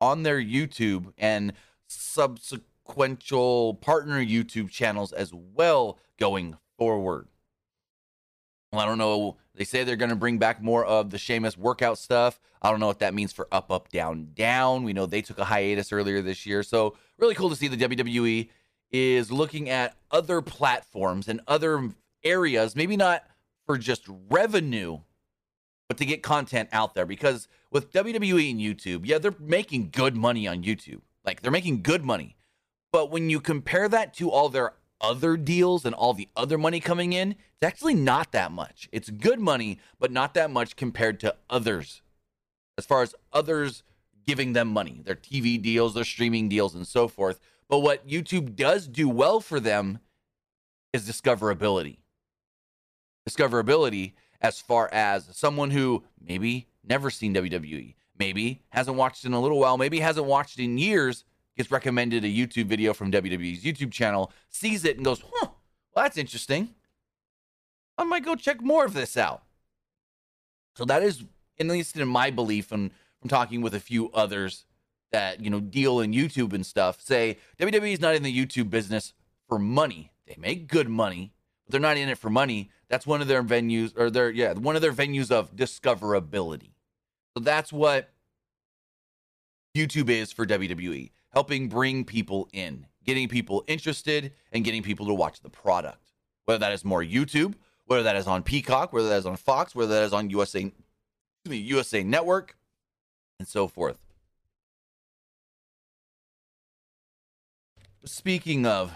on 0.00 0.22
their 0.22 0.40
YouTube 0.40 1.12
and 1.16 1.52
subsequential 1.88 3.80
partner 3.80 4.24
YouTube 4.24 4.70
channels 4.70 5.12
as 5.12 5.32
well 5.32 5.98
going 6.18 6.56
forward. 6.76 7.28
Well, 8.72 8.82
I 8.82 8.84
don't 8.84 8.98
know. 8.98 9.36
They 9.54 9.64
say 9.64 9.82
they're 9.82 9.96
going 9.96 10.10
to 10.10 10.16
bring 10.16 10.38
back 10.38 10.62
more 10.62 10.84
of 10.84 11.10
the 11.10 11.18
Sheamus 11.18 11.56
workout 11.56 11.98
stuff. 11.98 12.38
I 12.60 12.70
don't 12.70 12.80
know 12.80 12.86
what 12.86 12.98
that 12.98 13.14
means 13.14 13.32
for 13.32 13.48
up, 13.50 13.70
up, 13.70 13.88
down, 13.88 14.28
down. 14.34 14.84
We 14.84 14.92
know 14.92 15.06
they 15.06 15.22
took 15.22 15.38
a 15.38 15.44
hiatus 15.44 15.92
earlier 15.92 16.20
this 16.20 16.44
year. 16.44 16.62
So, 16.62 16.96
really 17.18 17.34
cool 17.34 17.50
to 17.50 17.56
see 17.56 17.68
the 17.68 17.76
WWE 17.76 18.48
is 18.90 19.30
looking 19.30 19.68
at 19.68 19.96
other 20.10 20.42
platforms 20.42 21.28
and 21.28 21.40
other 21.46 21.90
areas, 22.24 22.76
maybe 22.76 22.96
not 22.96 23.24
for 23.66 23.78
just 23.78 24.04
revenue, 24.30 25.00
but 25.88 25.98
to 25.98 26.04
get 26.04 26.22
content 26.22 26.68
out 26.72 26.94
there. 26.94 27.06
Because 27.06 27.48
with 27.70 27.92
WWE 27.92 28.50
and 28.50 28.60
YouTube, 28.60 29.02
yeah, 29.04 29.18
they're 29.18 29.34
making 29.38 29.90
good 29.90 30.16
money 30.16 30.46
on 30.46 30.62
YouTube. 30.62 31.00
Like 31.24 31.42
they're 31.42 31.50
making 31.50 31.82
good 31.82 32.04
money. 32.04 32.36
But 32.92 33.10
when 33.10 33.28
you 33.28 33.40
compare 33.40 33.88
that 33.88 34.14
to 34.14 34.30
all 34.30 34.48
their 34.48 34.74
other 35.00 35.36
deals 35.36 35.84
and 35.84 35.94
all 35.94 36.14
the 36.14 36.28
other 36.36 36.58
money 36.58 36.80
coming 36.80 37.12
in, 37.12 37.32
it's 37.32 37.62
actually 37.62 37.94
not 37.94 38.32
that 38.32 38.50
much. 38.50 38.88
It's 38.92 39.10
good 39.10 39.40
money, 39.40 39.78
but 39.98 40.10
not 40.10 40.34
that 40.34 40.50
much 40.50 40.76
compared 40.76 41.20
to 41.20 41.36
others. 41.50 42.02
As 42.76 42.86
far 42.86 43.02
as 43.02 43.14
others 43.32 43.82
giving 44.26 44.52
them 44.52 44.68
money, 44.68 45.00
their 45.04 45.14
TV 45.14 45.60
deals, 45.60 45.94
their 45.94 46.04
streaming 46.04 46.48
deals, 46.48 46.74
and 46.74 46.86
so 46.86 47.08
forth. 47.08 47.40
But 47.68 47.80
what 47.80 48.06
YouTube 48.08 48.56
does 48.56 48.86
do 48.86 49.08
well 49.08 49.40
for 49.40 49.60
them 49.60 49.98
is 50.92 51.08
discoverability. 51.08 51.98
Discoverability 53.28 54.12
as 54.40 54.60
far 54.60 54.88
as 54.92 55.28
someone 55.32 55.70
who 55.70 56.04
maybe 56.20 56.68
never 56.84 57.10
seen 57.10 57.34
WWE, 57.34 57.94
maybe 58.18 58.62
hasn't 58.70 58.96
watched 58.96 59.24
in 59.24 59.32
a 59.32 59.40
little 59.40 59.58
while, 59.58 59.76
maybe 59.76 60.00
hasn't 60.00 60.26
watched 60.26 60.58
in 60.58 60.78
years, 60.78 61.24
gets 61.56 61.70
recommended 61.70 62.24
a 62.24 62.28
YouTube 62.28 62.66
video 62.66 62.94
from 62.94 63.10
WWE's 63.10 63.64
YouTube 63.64 63.92
channel, 63.92 64.32
sees 64.48 64.84
it 64.84 64.96
and 64.96 65.04
goes, 65.04 65.20
huh, 65.20 65.48
well, 65.94 66.04
that's 66.04 66.16
interesting. 66.16 66.74
I 67.98 68.04
might 68.04 68.24
go 68.24 68.36
check 68.36 68.62
more 68.62 68.84
of 68.84 68.94
this 68.94 69.16
out. 69.16 69.42
So 70.76 70.84
that 70.84 71.02
is, 71.02 71.24
at 71.58 71.66
least 71.66 71.96
in 71.96 72.06
my 72.06 72.30
belief, 72.30 72.70
and 72.70 72.92
from 73.20 73.28
talking 73.28 73.60
with 73.60 73.74
a 73.74 73.80
few 73.80 74.10
others 74.12 74.64
that, 75.10 75.42
you 75.42 75.50
know, 75.50 75.58
deal 75.58 76.00
in 76.00 76.12
YouTube 76.12 76.52
and 76.52 76.64
stuff, 76.64 77.00
say 77.00 77.38
WWE 77.58 77.92
is 77.92 78.00
not 78.00 78.14
in 78.14 78.22
the 78.22 78.46
YouTube 78.46 78.70
business 78.70 79.12
for 79.48 79.58
money. 79.58 80.12
They 80.26 80.36
make 80.38 80.68
good 80.68 80.88
money, 80.88 81.32
they're 81.68 81.80
not 81.80 81.96
in 81.96 82.08
it 82.08 82.18
for 82.18 82.30
money. 82.30 82.70
That's 82.88 83.06
one 83.06 83.20
of 83.20 83.28
their 83.28 83.42
venues, 83.42 83.92
or 83.96 84.10
their, 84.10 84.30
yeah, 84.30 84.54
one 84.54 84.76
of 84.76 84.82
their 84.82 84.92
venues 84.92 85.30
of 85.30 85.54
discoverability. 85.54 86.70
So 87.36 87.42
that's 87.42 87.72
what 87.72 88.10
YouTube 89.76 90.08
is 90.08 90.32
for 90.32 90.46
WWE 90.46 91.10
helping 91.30 91.68
bring 91.68 92.04
people 92.04 92.48
in, 92.52 92.86
getting 93.04 93.28
people 93.28 93.64
interested, 93.66 94.32
and 94.52 94.64
getting 94.64 94.82
people 94.82 95.06
to 95.06 95.14
watch 95.14 95.40
the 95.40 95.50
product. 95.50 96.12
Whether 96.46 96.58
that 96.60 96.72
is 96.72 96.84
more 96.84 97.02
YouTube, 97.02 97.54
whether 97.86 98.02
that 98.02 98.16
is 98.16 98.26
on 98.26 98.42
Peacock, 98.42 98.92
whether 98.92 99.08
that 99.08 99.18
is 99.18 99.26
on 99.26 99.36
Fox, 99.36 99.74
whether 99.74 99.94
that 99.94 100.04
is 100.04 100.12
on 100.12 100.30
USA, 100.30 100.60
excuse 100.60 100.74
me, 101.46 101.58
USA 101.58 102.02
Network, 102.02 102.56
and 103.38 103.46
so 103.46 103.68
forth. 103.68 103.98
Speaking 108.04 108.64
of 108.64 108.92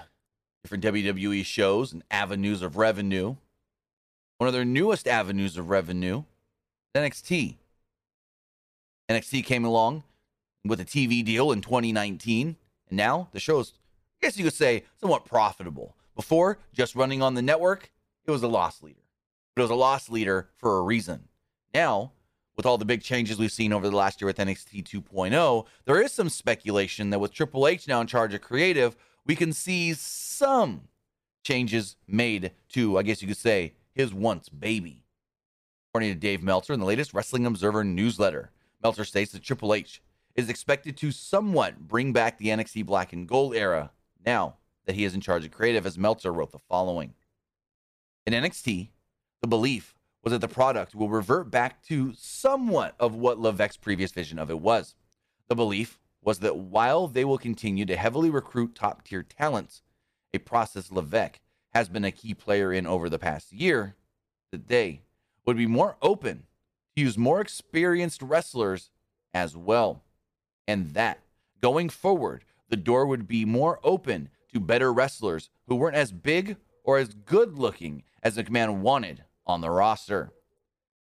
different 0.62 0.84
WWE 0.84 1.44
shows 1.44 1.92
and 1.92 2.02
avenues 2.10 2.62
of 2.62 2.76
revenue, 2.76 3.36
one 4.38 4.48
of 4.48 4.54
their 4.54 4.64
newest 4.64 5.06
avenues 5.08 5.56
of 5.56 5.68
revenue, 5.68 6.24
NXT. 6.94 7.56
NXT 9.08 9.44
came 9.44 9.64
along 9.64 10.04
with 10.64 10.80
a 10.80 10.84
TV 10.84 11.24
deal 11.24 11.52
in 11.52 11.60
2019. 11.60 12.56
And 12.88 12.96
now 12.96 13.28
the 13.32 13.40
show 13.40 13.60
is, 13.60 13.72
I 14.20 14.26
guess 14.26 14.36
you 14.36 14.44
could 14.44 14.54
say, 14.54 14.84
somewhat 15.00 15.24
profitable. 15.24 15.96
Before, 16.14 16.58
just 16.72 16.94
running 16.94 17.22
on 17.22 17.34
the 17.34 17.42
network, 17.42 17.90
it 18.26 18.30
was 18.30 18.42
a 18.42 18.48
loss 18.48 18.82
leader. 18.82 19.00
But 19.54 19.62
it 19.62 19.64
was 19.64 19.70
a 19.70 19.76
loss 19.76 20.08
leader 20.08 20.50
for 20.56 20.78
a 20.78 20.82
reason. 20.82 21.28
Now, 21.74 22.12
with 22.56 22.66
all 22.66 22.78
the 22.78 22.84
big 22.84 23.02
changes 23.02 23.38
we've 23.38 23.50
seen 23.50 23.72
over 23.72 23.88
the 23.88 23.96
last 23.96 24.20
year 24.20 24.26
with 24.26 24.36
NXT 24.36 24.84
2.0, 24.84 25.66
there 25.86 26.02
is 26.02 26.12
some 26.12 26.28
speculation 26.28 27.10
that 27.10 27.18
with 27.18 27.32
Triple 27.32 27.66
H 27.66 27.88
now 27.88 28.00
in 28.00 28.06
charge 28.06 28.34
of 28.34 28.42
creative, 28.42 28.96
we 29.26 29.36
can 29.36 29.52
see 29.52 29.94
some 29.94 30.82
changes 31.44 31.96
made 32.06 32.52
to, 32.70 32.98
I 32.98 33.02
guess 33.02 33.22
you 33.22 33.28
could 33.28 33.36
say, 33.36 33.74
his 33.94 34.12
once 34.14 34.48
baby. 34.48 35.04
According 35.90 36.14
to 36.14 36.18
Dave 36.18 36.42
Meltzer 36.42 36.72
in 36.72 36.80
the 36.80 36.86
latest 36.86 37.12
Wrestling 37.12 37.46
Observer 37.46 37.84
newsletter, 37.84 38.50
Meltzer 38.82 39.04
states 39.04 39.32
that 39.32 39.42
Triple 39.42 39.74
H 39.74 40.02
is 40.34 40.48
expected 40.48 40.96
to 40.96 41.12
somewhat 41.12 41.88
bring 41.88 42.12
back 42.12 42.38
the 42.38 42.48
NXT 42.48 42.86
Black 42.86 43.12
and 43.12 43.28
Gold 43.28 43.54
era 43.54 43.90
now 44.24 44.56
that 44.86 44.94
he 44.94 45.04
is 45.04 45.14
in 45.14 45.20
charge 45.20 45.44
of 45.44 45.50
creative, 45.50 45.86
as 45.86 45.98
Meltzer 45.98 46.32
wrote 46.32 46.50
the 46.50 46.58
following. 46.58 47.14
In 48.26 48.32
NXT, 48.32 48.88
the 49.40 49.48
belief 49.48 49.94
was 50.22 50.32
that 50.32 50.40
the 50.40 50.48
product 50.48 50.94
will 50.94 51.08
revert 51.08 51.50
back 51.50 51.82
to 51.84 52.12
somewhat 52.16 52.94
of 52.98 53.14
what 53.14 53.38
Levesque's 53.38 53.76
previous 53.76 54.12
vision 54.12 54.38
of 54.38 54.50
it 54.50 54.60
was. 54.60 54.94
The 55.48 55.54
belief 55.54 55.98
was 56.22 56.38
that 56.38 56.56
while 56.56 57.08
they 57.08 57.24
will 57.24 57.38
continue 57.38 57.84
to 57.84 57.96
heavily 57.96 58.30
recruit 58.30 58.74
top 58.74 59.04
tier 59.04 59.22
talents, 59.22 59.82
a 60.32 60.38
process 60.38 60.90
Levesque 60.90 61.40
has 61.74 61.88
been 61.88 62.04
a 62.04 62.12
key 62.12 62.34
player 62.34 62.72
in 62.72 62.86
over 62.86 63.08
the 63.08 63.18
past 63.18 63.52
year, 63.52 63.96
that 64.50 64.68
they 64.68 65.02
would 65.44 65.56
be 65.56 65.66
more 65.66 65.96
open 66.00 66.44
to 66.94 67.02
use 67.02 67.18
more 67.18 67.40
experienced 67.40 68.22
wrestlers 68.22 68.90
as 69.34 69.56
well 69.56 70.02
and 70.66 70.94
that 70.94 71.18
going 71.60 71.88
forward, 71.88 72.44
the 72.68 72.76
door 72.76 73.06
would 73.06 73.26
be 73.26 73.44
more 73.44 73.80
open 73.82 74.28
to 74.52 74.60
better 74.60 74.92
wrestlers 74.92 75.50
who 75.66 75.74
weren't 75.74 75.96
as 75.96 76.12
big 76.12 76.56
or 76.84 76.98
as 76.98 77.14
good 77.14 77.58
looking 77.58 78.02
as 78.22 78.36
command 78.36 78.82
wanted 78.82 79.24
on 79.46 79.60
the 79.60 79.70
roster. 79.70 80.32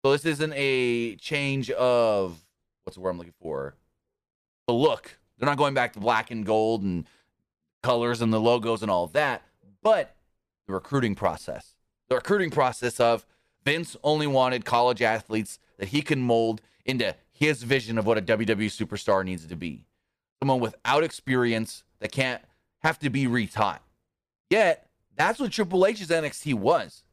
So 0.04 0.12
this 0.12 0.26
isn't 0.26 0.54
a 0.56 1.16
change 1.16 1.72
of 1.72 2.44
what's 2.84 2.96
the 2.96 3.02
word 3.02 3.12
I'm 3.12 3.18
looking 3.18 3.34
for? 3.42 3.76
The 4.68 4.74
look. 4.74 5.18
They're 5.38 5.48
not 5.48 5.58
going 5.58 5.74
back 5.74 5.94
to 5.94 6.00
black 6.00 6.32
and 6.32 6.46
gold 6.46 6.84
and 6.84 7.06
colors 7.84 8.22
and 8.22 8.34
the 8.34 8.40
logos 8.40 8.82
and 8.82 8.90
all 8.90 9.04
of 9.04 9.14
that, 9.14 9.44
but 9.84 10.16
the 10.68 10.74
recruiting 10.74 11.14
process. 11.14 11.76
The 12.10 12.16
recruiting 12.16 12.50
process 12.50 13.00
of 13.00 13.26
Vince 13.64 13.96
only 14.04 14.28
wanted 14.28 14.66
college 14.66 15.02
athletes 15.02 15.60
that 15.78 15.90
he 15.90 16.02
can 16.02 16.22
mold 16.22 16.62
into 16.86 17.16
his 17.32 17.64
vision 17.64 17.98
of 17.98 18.06
what 18.06 18.18
a 18.18 18.22
WWE 18.22 18.68
superstar 18.68 19.26
needs 19.26 19.46
to 19.46 19.56
be. 19.56 19.86
Someone 20.42 20.60
without 20.60 21.04
experience 21.04 21.84
that 22.00 22.12
can't 22.12 22.42
have 22.80 23.00
to 23.00 23.10
be 23.10 23.26
retaught. 23.26 23.80
Yet, 24.50 24.88
that's 25.16 25.40
what 25.40 25.52
Triple 25.52 25.86
H's 25.86 26.10
NXT 26.10 26.54
was 26.54 27.04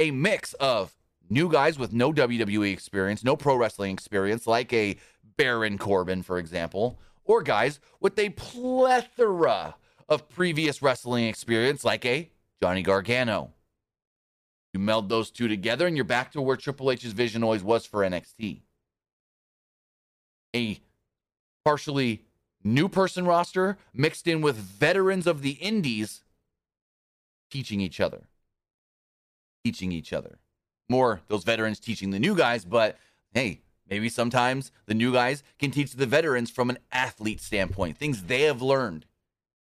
a 0.00 0.10
mix 0.10 0.54
of 0.54 0.94
new 1.28 1.50
guys 1.50 1.78
with 1.78 1.92
no 1.92 2.12
WWE 2.12 2.72
experience, 2.72 3.24
no 3.24 3.36
pro 3.36 3.56
wrestling 3.56 3.92
experience, 3.92 4.46
like 4.46 4.72
a 4.72 4.96
Baron 5.38 5.78
Corbin, 5.78 6.22
for 6.22 6.36
example, 6.36 6.98
or 7.24 7.42
guys 7.42 7.80
with 8.00 8.18
a 8.18 8.28
plethora 8.30 9.76
of 10.10 10.28
previous 10.28 10.82
wrestling 10.82 11.24
experience, 11.24 11.82
like 11.82 12.04
a 12.04 12.30
Johnny 12.62 12.82
Gargano. 12.82 13.54
You 14.74 14.80
meld 14.80 15.08
those 15.08 15.30
two 15.30 15.48
together, 15.48 15.86
and 15.86 15.96
you're 15.96 16.04
back 16.04 16.32
to 16.32 16.42
where 16.42 16.56
Triple 16.56 16.90
H's 16.90 17.12
vision 17.12 17.42
always 17.42 17.62
was 17.62 17.86
for 17.86 18.00
NXT 18.00 18.60
a 20.54 20.80
partially 21.64 22.24
new 22.64 22.88
person 22.88 23.26
roster 23.26 23.78
mixed 23.92 24.26
in 24.26 24.40
with 24.40 24.56
veterans 24.56 25.26
of 25.26 25.42
the 25.42 25.52
indies 25.52 26.24
teaching 27.50 27.80
each 27.80 28.00
other. 28.00 28.24
Teaching 29.64 29.92
each 29.92 30.12
other. 30.12 30.38
More 30.88 31.20
those 31.28 31.44
veterans 31.44 31.78
teaching 31.78 32.10
the 32.10 32.18
new 32.18 32.34
guys, 32.34 32.64
but 32.64 32.98
hey, 33.32 33.60
maybe 33.88 34.08
sometimes 34.08 34.70
the 34.86 34.94
new 34.94 35.12
guys 35.12 35.42
can 35.58 35.70
teach 35.70 35.92
the 35.92 36.06
veterans 36.06 36.50
from 36.50 36.70
an 36.70 36.78
athlete 36.92 37.40
standpoint, 37.40 37.96
things 37.96 38.24
they 38.24 38.42
have 38.42 38.62
learned 38.62 39.06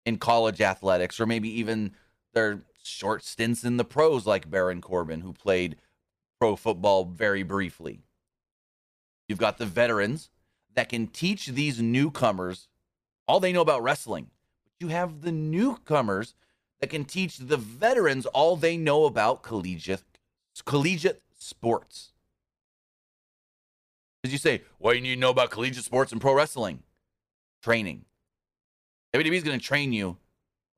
in 0.06 0.18
college 0.18 0.62
athletics, 0.62 1.20
or 1.20 1.26
maybe 1.26 1.50
even 1.50 1.94
their 2.34 2.62
short 2.84 3.24
stints 3.24 3.64
in 3.64 3.78
the 3.78 3.84
pros, 3.84 4.26
like 4.26 4.50
Baron 4.50 4.82
Corbin, 4.82 5.22
who 5.22 5.34
played 5.34 5.76
pro 6.40 6.56
football 6.56 7.06
very 7.06 7.44
briefly. 7.44 8.02
You've 9.28 9.40
got 9.40 9.58
the 9.58 9.66
veterans 9.66 10.30
that 10.76 10.90
can 10.90 11.08
teach 11.08 11.48
these 11.48 11.82
newcomers 11.82 12.68
all 13.28 13.40
they 13.40 13.52
know 13.52 13.62
about 13.62 13.84
wrestling. 13.84 14.30
But 14.64 14.74
you 14.80 14.88
have 14.88 15.22
the 15.22 15.32
newcomers 15.32 16.34
that 16.80 16.90
can 16.90 17.04
teach 17.04 17.38
the 17.38 17.58
veterans 17.58 18.26
all 18.28 18.56
they 18.56 18.78
know 18.78 19.06
about 19.06 19.44
collegiate 19.44 20.04
collegiate 20.66 21.22
sports. 21.38 22.14
You 24.32 24.38
say, 24.38 24.62
what 24.78 24.92
do 24.92 24.98
you 24.98 25.04
need 25.04 25.16
to 25.16 25.20
know 25.20 25.30
about 25.30 25.52
collegiate 25.52 25.86
sports 25.86 26.12
and 26.12 26.22
pro 26.22 26.34
wrestling? 26.34 26.84
Training. 27.62 28.06
WWE 29.14 29.34
is 29.34 29.44
going 29.44 29.60
to 29.60 29.66
train 29.66 29.94
you 29.94 30.18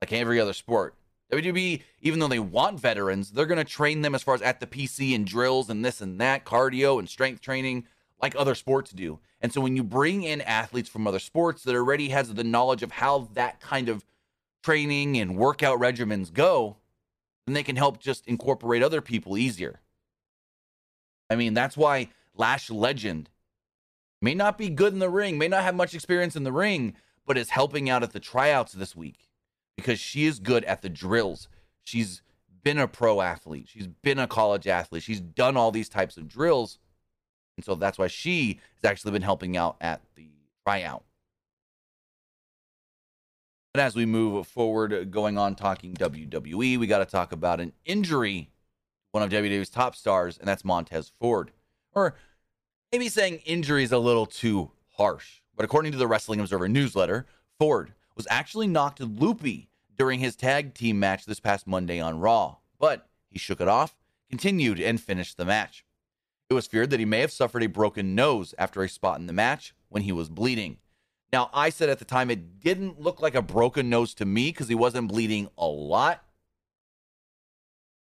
like 0.01 0.13
every 0.13 0.39
other 0.39 0.53
sport. 0.53 0.95
WWE, 1.31 1.81
even 2.01 2.19
though 2.19 2.27
they 2.27 2.39
want 2.39 2.79
veterans, 2.79 3.31
they're 3.31 3.45
going 3.45 3.59
to 3.59 3.63
train 3.63 4.01
them 4.01 4.15
as 4.15 4.23
far 4.23 4.33
as 4.33 4.41
at 4.41 4.59
the 4.59 4.67
PC 4.67 5.13
and 5.13 5.25
drills 5.25 5.69
and 5.69 5.85
this 5.85 6.01
and 6.01 6.19
that, 6.19 6.45
cardio 6.45 6.97
and 6.97 7.07
strength 7.07 7.41
training 7.41 7.85
like 8.21 8.35
other 8.35 8.55
sports 8.55 8.91
do. 8.91 9.19
And 9.41 9.53
so 9.53 9.61
when 9.61 9.75
you 9.75 9.83
bring 9.83 10.23
in 10.23 10.41
athletes 10.41 10.89
from 10.89 11.07
other 11.07 11.19
sports 11.19 11.63
that 11.63 11.75
already 11.75 12.09
has 12.09 12.33
the 12.33 12.43
knowledge 12.43 12.83
of 12.83 12.91
how 12.91 13.29
that 13.33 13.61
kind 13.61 13.89
of 13.89 14.05
training 14.63 15.17
and 15.17 15.37
workout 15.37 15.79
regimens 15.79 16.33
go, 16.33 16.77
then 17.45 17.53
they 17.53 17.63
can 17.63 17.75
help 17.75 17.99
just 17.99 18.27
incorporate 18.27 18.83
other 18.83 19.01
people 19.01 19.37
easier. 19.37 19.79
I 21.29 21.35
mean, 21.35 21.53
that's 21.53 21.77
why 21.77 22.09
Lash 22.35 22.69
Legend 22.69 23.29
may 24.21 24.33
not 24.33 24.57
be 24.57 24.69
good 24.69 24.93
in 24.93 24.99
the 24.99 25.09
ring, 25.09 25.37
may 25.37 25.47
not 25.47 25.63
have 25.63 25.75
much 25.75 25.93
experience 25.93 26.35
in 26.35 26.43
the 26.43 26.51
ring, 26.51 26.95
but 27.25 27.37
is 27.37 27.49
helping 27.51 27.89
out 27.89 28.03
at 28.03 28.13
the 28.13 28.19
tryouts 28.19 28.73
this 28.73 28.95
week 28.95 29.29
because 29.75 29.99
she 29.99 30.25
is 30.25 30.39
good 30.39 30.63
at 30.65 30.81
the 30.81 30.89
drills. 30.89 31.47
She's 31.83 32.21
been 32.63 32.77
a 32.77 32.87
pro 32.87 33.21
athlete. 33.21 33.67
She's 33.69 33.87
been 33.87 34.19
a 34.19 34.27
college 34.27 34.67
athlete. 34.67 35.03
She's 35.03 35.21
done 35.21 35.55
all 35.55 35.71
these 35.71 35.89
types 35.89 36.17
of 36.17 36.27
drills. 36.27 36.79
And 37.57 37.63
so 37.63 37.75
that's 37.75 37.97
why 37.97 38.07
she 38.07 38.59
has 38.75 38.89
actually 38.89 39.11
been 39.11 39.21
helping 39.21 39.57
out 39.57 39.77
at 39.81 40.01
the 40.15 40.29
tryout. 40.65 41.03
But 43.73 43.81
as 43.81 43.95
we 43.95 44.05
move 44.05 44.47
forward, 44.47 44.93
uh, 44.93 45.03
going 45.03 45.37
on 45.37 45.55
talking 45.55 45.93
WWE, 45.93 46.77
we 46.77 46.87
got 46.87 46.99
to 46.99 47.05
talk 47.05 47.31
about 47.31 47.59
an 47.59 47.73
injury, 47.85 48.49
one 49.11 49.23
of 49.23 49.29
WWE's 49.29 49.69
top 49.69 49.95
stars, 49.95 50.37
and 50.37 50.47
that's 50.47 50.65
Montez 50.65 51.11
Ford. 51.19 51.51
Or 51.93 52.15
maybe 52.91 53.09
saying 53.09 53.41
injury 53.45 53.83
is 53.83 53.91
a 53.91 53.97
little 53.97 54.25
too 54.25 54.71
harsh. 54.97 55.41
But 55.55 55.65
according 55.65 55.91
to 55.91 55.97
the 55.97 56.07
Wrestling 56.07 56.39
Observer 56.39 56.67
newsletter, 56.67 57.25
Ford 57.57 57.93
was 58.15 58.27
actually 58.29 58.67
knocked 58.67 59.01
loopy 59.01 59.69
during 59.97 60.19
his 60.19 60.35
tag 60.35 60.73
team 60.73 60.99
match 60.99 61.25
this 61.25 61.39
past 61.39 61.67
Monday 61.67 61.99
on 61.99 62.19
Raw. 62.19 62.57
But 62.79 63.07
he 63.29 63.37
shook 63.37 63.61
it 63.61 63.67
off, 63.67 63.95
continued, 64.29 64.79
and 64.79 64.99
finished 64.99 65.37
the 65.37 65.45
match. 65.45 65.85
It 66.49 66.53
was 66.53 66.67
feared 66.67 66.89
that 66.89 66.99
he 66.99 67.05
may 67.05 67.19
have 67.19 67.31
suffered 67.31 67.63
a 67.63 67.67
broken 67.67 68.15
nose 68.15 68.55
after 68.57 68.81
a 68.81 68.89
spot 68.89 69.19
in 69.19 69.27
the 69.27 69.33
match 69.33 69.75
when 69.89 70.03
he 70.03 70.11
was 70.11 70.29
bleeding. 70.29 70.77
Now, 71.31 71.51
I 71.53 71.69
said 71.69 71.89
at 71.89 71.99
the 71.99 72.05
time 72.05 72.31
it 72.31 72.59
didn't 72.59 72.99
look 72.99 73.21
like 73.21 73.35
a 73.35 73.41
broken 73.41 73.89
nose 73.89 74.15
to 74.15 74.25
me 74.25 74.49
because 74.49 74.67
he 74.67 74.75
wasn't 74.75 75.09
bleeding 75.09 75.49
a 75.57 75.67
lot. 75.67 76.23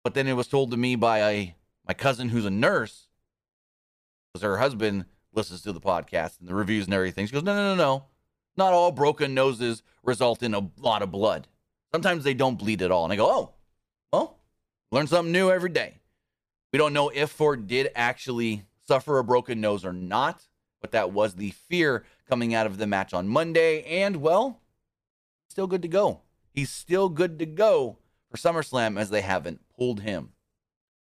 But 0.02 0.14
then 0.14 0.26
it 0.26 0.33
was 0.33 0.49
told 0.49 0.71
to 0.71 0.76
me 0.76 0.97
by 0.97 1.19
a, 1.31 1.55
my 1.87 1.93
cousin 1.95 2.31
who's 2.31 2.47
a 2.47 2.50
nurse, 2.50 3.09
because 4.33 4.43
her 4.43 4.57
husband 4.57 5.05
listens 5.35 5.62
to 5.62 5.73
the 5.73 5.81
podcast 5.81 6.41
and 6.41 6.49
the 6.49 6.55
reviews 6.55 6.87
and 6.87 6.95
everything. 6.95 7.27
She 7.27 7.33
goes, 7.33 7.43
No, 7.43 7.55
no, 7.55 7.75
no, 7.75 7.83
no. 7.83 8.05
Not 8.57 8.73
all 8.73 8.93
broken 8.93 9.35
noses 9.35 9.83
result 10.03 10.43
in 10.43 10.55
a 10.55 10.71
lot 10.79 11.03
of 11.03 11.11
blood. 11.11 11.49
Sometimes 11.93 12.25
they 12.25 12.35
don't 12.35 12.59
bleed 12.59 12.83
at 12.83 12.91
all. 12.91 13.05
And 13.05 13.12
I 13.12 13.17
go, 13.17 13.27
Oh, 13.31 13.53
well, 14.12 14.39
learn 14.91 15.07
something 15.07 15.33
new 15.33 15.51
every 15.51 15.71
day. 15.71 15.99
We 16.73 16.79
don't 16.79 16.95
know 16.95 17.11
if 17.11 17.31
Ford 17.31 17.67
did 17.67 17.91
actually 17.95 18.65
suffer 18.87 19.19
a 19.19 19.25
broken 19.25 19.61
nose 19.61 19.85
or 19.85 19.93
not, 19.93 20.47
but 20.81 20.93
that 20.93 21.12
was 21.12 21.35
the 21.35 21.51
fear 21.51 22.05
coming 22.29 22.55
out 22.55 22.67
of 22.67 22.79
the 22.79 22.87
match 22.87 23.12
on 23.12 23.29
Monday. 23.29 23.83
And, 23.83 24.17
well, 24.17 24.61
still 25.51 25.67
good 25.67 25.83
to 25.83 25.89
go. 25.89 26.23
He's 26.51 26.71
still 26.71 27.11
good 27.11 27.39
to 27.39 27.47
go 27.47 27.99
for 28.31 28.39
SummerSlam 28.39 28.99
as 28.99 29.11
they 29.11 29.21
haven't 29.21 29.61
pulled 29.77 30.01
him. 30.01 30.31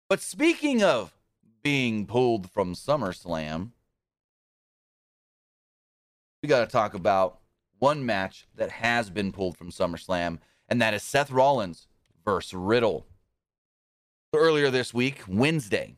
But 0.08 0.22
speaking 0.22 0.82
of 0.82 1.14
being 1.62 2.06
pulled 2.06 2.50
from 2.50 2.74
SummerSlam, 2.74 3.72
we 6.42 6.50
got 6.50 6.62
to 6.62 6.68
talk 6.68 6.94
about 6.94 7.39
one 7.80 8.06
match 8.06 8.48
that 8.56 8.72
has 8.72 9.10
been 9.10 9.32
pulled 9.32 9.58
from 9.58 9.72
SummerSlam, 9.72 10.39
and 10.68 10.82
that 10.82 10.94
is 10.94 11.04
Seth 11.04 11.32
Rollins 11.32 11.88
versus 12.24 12.54
Riddle. 12.54 13.06
So 14.34 14.39
earlier 14.39 14.70
this 14.70 14.94
week, 14.94 15.24
Wednesday, 15.28 15.96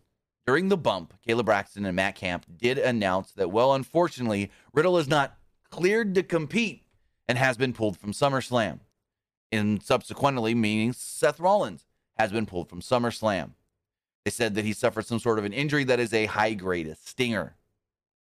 during 0.48 0.70
the 0.70 0.78
bump, 0.78 1.14
Kayla 1.28 1.46
Braxton 1.46 1.86
and 1.86 1.96
Matt 1.96 2.16
Camp 2.16 2.46
did 2.58 2.78
announce 2.78 3.32
that, 3.34 3.52
well, 3.52 3.74
unfortunately, 3.74 4.52
Riddle 4.74 4.98
is 4.98 5.08
not 5.08 5.38
cleared 5.70 6.16
to 6.16 6.24
compete 6.24 6.84
and 7.28 7.38
has 7.38 7.58
been 7.58 7.74
pulled 7.74 7.98
from 7.98 8.12
SummerSlam. 8.12 8.80
And 9.52 9.84
subsequently, 9.84 10.56
meaning 10.56 10.94
Seth 10.94 11.40
Rollins 11.40 11.86
has 12.18 12.32
been 12.32 12.46
pulled 12.46 12.70
from 12.70 12.82
SummerSlam. 12.82 13.52
They 14.26 14.32
said 14.32 14.56
that 14.56 14.66
he 14.66 14.74
suffered 14.74 15.06
some 15.06 15.20
sort 15.20 15.40
of 15.40 15.46
an 15.46 15.54
injury 15.54 15.84
that 15.86 16.00
is 16.00 16.14
a 16.14 16.28
high 16.28 16.54
grade, 16.54 16.88
a 16.88 16.96
stinger. 16.96 17.56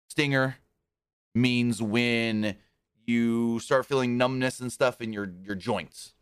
Stinger 0.09 0.57
means 1.35 1.83
when 1.83 2.57
you 3.07 3.59
start 3.59 3.87
feeling 3.87 4.17
numbness 4.17 4.61
and 4.61 4.73
stuff 4.73 5.01
in 5.01 5.13
your, 5.13 5.33
your 5.43 5.57
joints. 5.57 6.15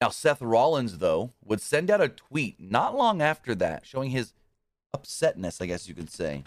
Now, 0.00 0.08
Seth 0.08 0.42
Rollins, 0.42 0.98
though, 0.98 1.30
would 1.44 1.60
send 1.60 1.90
out 1.90 2.00
a 2.00 2.08
tweet 2.08 2.58
not 2.58 2.96
long 2.96 3.22
after 3.22 3.54
that 3.56 3.86
showing 3.86 4.10
his 4.10 4.32
upsetness, 4.96 5.62
I 5.62 5.66
guess 5.66 5.88
you 5.88 5.94
could 5.94 6.10
say, 6.10 6.44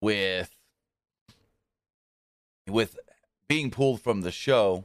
with 0.00 0.54
with 2.68 2.98
being 3.48 3.70
pulled 3.70 4.00
from 4.00 4.20
the 4.20 4.30
show 4.30 4.84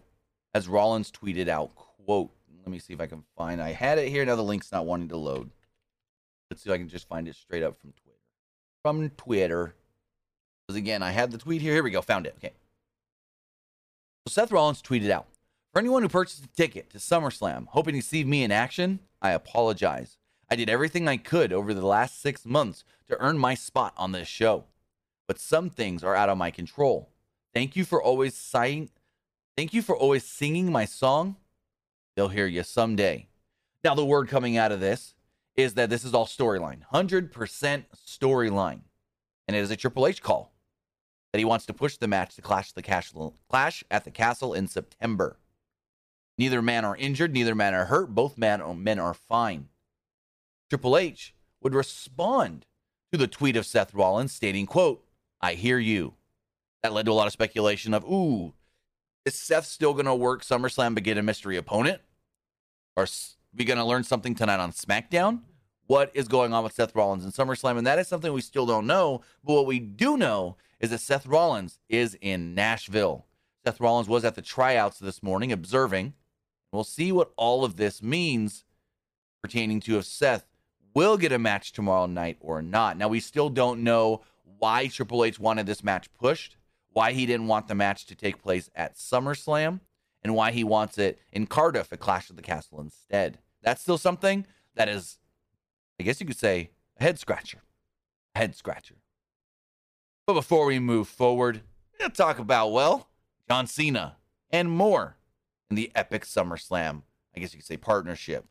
as 0.54 0.68
Rollins 0.68 1.12
tweeted 1.12 1.48
out, 1.48 1.76
quote, 1.76 2.32
let 2.68 2.72
me 2.72 2.80
see 2.80 2.92
if 2.92 3.00
I 3.00 3.08
can 3.08 3.24
find 3.38 3.62
I 3.62 3.72
had 3.72 3.98
it 3.98 4.10
here. 4.10 4.26
Now 4.26 4.36
the 4.36 4.44
link's 4.44 4.74
not 4.74 4.86
wanting 4.86 5.08
to 5.08 5.16
load. 5.16 5.52
Let's 6.52 6.64
see 6.64 6.70
if 6.70 6.74
I 6.74 6.78
can 6.78 6.90
just 6.90 7.08
find 7.08 7.26
it 7.26 7.36
straight 7.38 7.64
up 7.64 7.80
from 7.80 7.94
Twitter. 7.94 8.20
From 8.84 9.10
Twitter. 9.12 9.74
Because 10.68 10.78
again, 10.78 11.02
I 11.02 11.12
had 11.12 11.32
the 11.32 11.38
tweet 11.38 11.62
here. 11.62 11.74
Here 11.74 11.82
we 11.82 11.92
go. 11.92 12.02
Found 12.02 12.28
it. 12.28 12.36
Okay. 12.38 12.52
So 14.28 14.34
Seth 14.34 14.52
Rollins 14.52 14.82
tweeted 14.82 15.10
out 15.10 15.28
For 15.72 15.80
anyone 15.80 16.04
who 16.04 16.10
purchased 16.10 16.44
a 16.44 16.50
ticket 16.50 16.90
to 16.90 16.98
SummerSlam 16.98 17.68
hoping 17.70 17.96
to 17.96 18.02
see 18.02 18.26
me 18.26 18.44
in 18.44 18.52
action, 18.52 19.00
I 19.22 19.32
apologize. 19.32 20.18
I 20.52 20.58
did 20.58 20.70
everything 20.70 21.08
I 21.08 21.16
could 21.16 21.54
over 21.54 21.74
the 21.74 21.88
last 21.88 22.22
six 22.22 22.46
months 22.46 22.84
to 23.08 23.18
earn 23.18 23.38
my 23.38 23.56
spot 23.56 23.94
on 23.96 24.12
this 24.12 24.28
show. 24.28 24.66
But 25.26 25.40
some 25.40 25.70
things 25.70 26.04
are 26.04 26.16
out 26.16 26.28
of 26.28 26.38
my 26.38 26.52
control. 26.52 27.08
Thank 27.54 27.78
you 27.78 27.86
for 27.86 28.04
always 28.04 28.36
sighing. 28.36 28.90
Thank 29.56 29.74
you 29.74 29.82
for 29.82 29.96
always 29.96 30.26
singing 30.26 30.70
my 30.70 30.84
song. 30.84 31.38
They'll 32.18 32.30
hear 32.30 32.48
you 32.48 32.64
someday. 32.64 33.28
Now, 33.84 33.94
the 33.94 34.04
word 34.04 34.28
coming 34.28 34.58
out 34.58 34.72
of 34.72 34.80
this 34.80 35.14
is 35.56 35.76
that 35.76 35.92
this 35.92 36.04
is 36.04 36.16
all 36.16 36.26
storyline, 36.26 36.80
100% 36.92 37.30
storyline. 37.96 38.80
And 39.48 39.56
it 39.56 39.60
is 39.60 39.70
a 39.70 39.76
Triple 39.76 40.08
H 40.08 40.24
call 40.24 40.52
that 41.32 41.38
he 41.38 41.46
wants 41.46 41.68
to 41.68 41.76
push 41.76 41.96
the 41.98 42.08
match 42.08 42.36
to 42.36 42.42
clash 42.42 42.72
the 42.72 42.82
castle, 42.82 43.36
clash 43.48 43.84
at 43.92 44.04
the 44.04 44.10
castle 44.10 44.56
in 44.56 44.68
September. 44.68 45.38
Neither 46.40 46.60
man 46.60 46.86
are 46.86 46.96
injured, 46.96 47.34
neither 47.34 47.54
man 47.54 47.76
are 47.76 47.86
hurt, 47.86 48.16
both 48.16 48.36
man 48.36 48.64
men 48.84 48.98
are 48.98 49.14
fine. 49.14 49.68
Triple 50.72 50.98
H 50.98 51.36
would 51.62 51.76
respond 51.76 52.66
to 53.12 53.18
the 53.20 53.28
tweet 53.28 53.56
of 53.56 53.68
Seth 53.68 53.94
Rollins 53.94 54.34
stating, 54.34 54.66
quote, 54.66 55.06
I 55.40 55.54
hear 55.54 55.78
you. 55.78 56.16
That 56.82 56.94
led 56.94 57.06
to 57.06 57.12
a 57.12 57.14
lot 57.14 57.28
of 57.28 57.34
speculation 57.34 57.94
of, 57.94 58.04
ooh, 58.06 58.54
is 59.24 59.36
Seth 59.36 59.66
still 59.66 59.94
going 59.94 60.08
to 60.08 60.16
work 60.16 60.42
SummerSlam 60.42 60.96
but 60.96 61.04
get 61.04 61.20
a 61.20 61.22
mystery 61.22 61.58
opponent? 61.58 62.02
Are 62.98 63.08
we 63.56 63.64
going 63.64 63.78
to 63.78 63.86
learn 63.86 64.04
something 64.04 64.34
tonight 64.34 64.60
on 64.60 64.72
SmackDown? 64.72 65.42
What 65.86 66.10
is 66.16 66.28
going 66.28 66.52
on 66.52 66.64
with 66.64 66.74
Seth 66.74 66.96
Rollins 66.96 67.24
and 67.24 67.32
SummerSlam? 67.32 67.78
And 67.78 67.86
that 67.86 68.00
is 68.00 68.08
something 68.08 68.34
we 68.34 68.42
still 68.42 68.66
don't 68.66 68.88
know. 68.88 69.22
But 69.44 69.54
what 69.54 69.68
we 69.68 69.78
do 69.80 70.18
know 70.18 70.58
is 70.80 70.90
that 70.90 71.02
Seth 71.02 71.28
Rollins 71.28 71.78
is 71.88 72.18
in 72.22 72.56
Nashville. 72.56 73.28
Seth 73.64 73.80
Rollins 73.80 74.10
was 74.10 74.26
at 74.26 74.34
the 74.34 74.42
tryouts 74.42 74.98
this 74.98 75.22
morning 75.22 75.52
observing. 75.52 76.16
We'll 76.72 76.84
see 76.84 77.12
what 77.12 77.34
all 77.38 77.64
of 77.64 77.76
this 77.76 78.02
means 78.02 78.66
pertaining 79.44 79.80
to 79.82 80.00
if 80.00 80.06
Seth 80.06 80.48
will 80.96 81.18
get 81.18 81.32
a 81.32 81.38
match 81.38 81.74
tomorrow 81.74 82.08
night 82.08 82.38
or 82.40 82.64
not. 82.64 82.98
Now, 82.98 83.10
we 83.10 83.20
still 83.20 83.50
don't 83.50 83.84
know 83.84 84.24
why 84.58 84.88
Triple 84.88 85.24
H 85.24 85.40
wanted 85.40 85.68
this 85.68 85.84
match 85.84 86.12
pushed, 86.14 86.58
why 86.94 87.12
he 87.12 87.28
didn't 87.28 87.46
want 87.46 87.68
the 87.68 87.76
match 87.76 88.08
to 88.08 88.16
take 88.16 88.42
place 88.42 88.72
at 88.74 88.96
SummerSlam, 88.96 89.82
and 90.28 90.36
why 90.36 90.52
he 90.52 90.64
wants 90.64 90.98
it 90.98 91.20
in 91.32 91.48
Cardiff 91.48 91.94
at 91.94 92.02
Clash 92.02 92.30
of 92.30 92.36
the 92.36 92.42
Castle 92.42 92.82
instead. 92.82 93.40
That's 93.64 93.82
still 93.82 93.98
something 93.98 94.46
that 94.76 94.90
is, 94.90 95.20
I 96.00 96.04
guess 96.04 96.20
you 96.20 96.28
could 96.28 96.38
say, 96.38 96.72
a 97.00 97.04
head 97.04 97.18
scratcher. 97.18 97.62
A 98.36 98.40
head 98.40 98.54
scratcher. 98.54 98.96
But 100.26 100.34
before 100.34 100.66
we 100.66 100.80
move 100.80 101.08
forward, 101.08 101.62
we'll 101.98 102.10
talk 102.10 102.40
about, 102.40 102.74
well, 102.74 103.08
John 103.48 103.68
Cena 103.68 104.18
and 104.52 104.70
more 104.70 105.16
in 105.70 105.78
the 105.78 105.94
epic 105.96 106.26
SummerSlam, 106.26 107.04
I 107.34 107.40
guess 107.40 107.54
you 107.54 107.60
could 107.60 107.68
say, 107.68 107.78
partnership. 107.78 108.46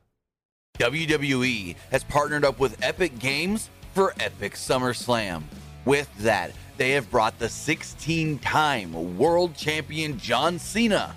WWE 0.79 1.77
has 1.91 2.05
partnered 2.05 2.45
up 2.45 2.59
with 2.59 2.83
Epic 2.83 3.19
Games 3.19 3.69
for 3.93 4.15
Epic 4.19 4.55
SummerSlam. 4.55 5.43
With 5.85 6.11
that, 6.21 6.53
they 6.79 6.93
have 6.93 7.11
brought 7.11 7.39
the 7.39 7.51
16 7.51 8.39
time 8.39 9.19
world 9.19 9.55
champion 9.55 10.19
John 10.19 10.59
Cena 10.59 11.15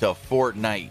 to 0.00 0.06
Fortnite. 0.06 0.90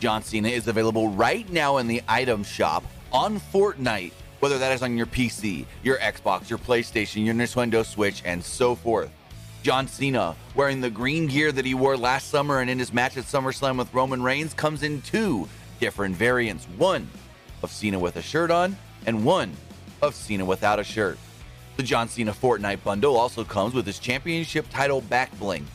John 0.00 0.22
Cena 0.22 0.48
is 0.48 0.66
available 0.66 1.08
right 1.08 1.48
now 1.50 1.78
in 1.78 1.86
the 1.86 2.02
item 2.08 2.42
shop 2.42 2.84
on 3.12 3.38
Fortnite, 3.38 4.12
whether 4.40 4.58
that 4.58 4.72
is 4.72 4.82
on 4.82 4.96
your 4.96 5.06
PC, 5.06 5.66
your 5.82 5.98
Xbox, 5.98 6.50
your 6.50 6.58
PlayStation, 6.58 7.24
your 7.24 7.34
Nintendo 7.34 7.84
Switch, 7.84 8.22
and 8.24 8.42
so 8.42 8.74
forth. 8.74 9.10
John 9.62 9.86
Cena, 9.86 10.34
wearing 10.54 10.80
the 10.80 10.90
green 10.90 11.26
gear 11.26 11.52
that 11.52 11.64
he 11.64 11.74
wore 11.74 11.96
last 11.96 12.28
summer 12.28 12.60
and 12.60 12.70
in 12.70 12.78
his 12.78 12.92
match 12.92 13.16
at 13.16 13.24
SummerSlam 13.24 13.76
with 13.78 13.92
Roman 13.92 14.22
Reigns, 14.22 14.54
comes 14.54 14.82
in 14.82 15.02
two 15.02 15.46
different 15.80 16.16
variants 16.16 16.64
one 16.76 17.08
of 17.62 17.70
Cena 17.70 17.98
with 17.98 18.16
a 18.16 18.22
shirt 18.22 18.50
on, 18.50 18.76
and 19.06 19.24
one 19.24 19.52
of 20.02 20.14
Cena 20.14 20.44
without 20.44 20.78
a 20.78 20.84
shirt. 20.84 21.18
The 21.76 21.82
John 21.82 22.08
Cena 22.08 22.32
Fortnite 22.32 22.82
bundle 22.82 23.16
also 23.16 23.44
comes 23.44 23.74
with 23.74 23.86
his 23.86 23.98
championship 23.98 24.66
title 24.70 25.02
back 25.02 25.36
bling, 25.38 25.66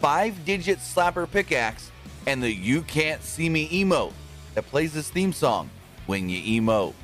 five 0.00 0.44
digit 0.44 0.78
slapper 0.78 1.30
pickaxe, 1.30 1.90
and 2.26 2.42
the 2.42 2.52
You 2.52 2.82
Can't 2.82 3.22
See 3.22 3.48
Me 3.48 3.68
emote 3.82 4.12
that 4.54 4.66
plays 4.66 4.92
this 4.92 5.10
theme 5.10 5.32
song 5.32 5.70
when 6.06 6.28
you 6.28 6.60
emote. 6.60 6.94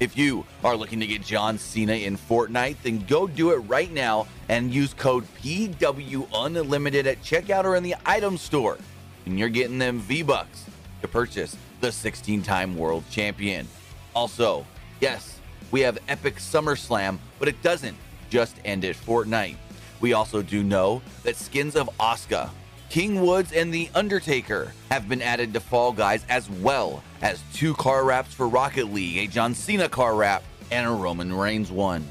If 0.00 0.16
you 0.16 0.44
are 0.62 0.76
looking 0.76 1.00
to 1.00 1.06
get 1.06 1.22
John 1.22 1.58
Cena 1.58 1.94
in 1.94 2.16
Fortnite, 2.16 2.76
then 2.82 3.04
go 3.08 3.26
do 3.26 3.50
it 3.50 3.58
right 3.58 3.92
now 3.92 4.28
and 4.48 4.72
use 4.72 4.94
code 4.94 5.24
PW 5.42 6.28
Unlimited 6.32 7.06
at 7.06 7.22
checkout 7.22 7.64
or 7.64 7.74
in 7.74 7.82
the 7.82 7.96
item 8.06 8.38
store. 8.38 8.78
And 9.26 9.38
you're 9.38 9.48
getting 9.48 9.78
them 9.78 9.98
V 9.98 10.22
Bucks 10.22 10.66
to 11.02 11.08
purchase 11.08 11.56
the 11.80 11.90
16 11.90 12.42
time 12.42 12.76
world 12.76 13.04
champion. 13.10 13.66
Also, 14.14 14.64
yes, 15.00 15.40
we 15.70 15.80
have 15.80 15.98
Epic 16.08 16.36
SummerSlam, 16.36 17.18
but 17.38 17.48
it 17.48 17.60
doesn't 17.62 17.96
just 18.30 18.56
end 18.64 18.84
at 18.84 18.94
Fortnite. 18.94 19.56
We 20.00 20.12
also 20.12 20.42
do 20.42 20.62
know 20.62 21.02
that 21.24 21.36
skins 21.36 21.74
of 21.74 21.90
Asuka, 21.98 22.50
King 22.90 23.20
Woods, 23.20 23.52
and 23.52 23.72
The 23.72 23.90
Undertaker 23.94 24.72
have 24.90 25.08
been 25.08 25.20
added 25.20 25.52
to 25.52 25.60
Fall 25.60 25.92
Guys, 25.92 26.24
as 26.28 26.48
well 26.48 27.02
as 27.20 27.42
two 27.52 27.74
car 27.74 28.04
wraps 28.04 28.32
for 28.32 28.48
Rocket 28.48 28.92
League, 28.92 29.18
a 29.18 29.26
John 29.30 29.54
Cena 29.54 29.88
car 29.88 30.14
wrap, 30.14 30.42
and 30.70 30.86
a 30.86 30.90
Roman 30.90 31.32
Reigns 31.32 31.70
one. 31.70 32.06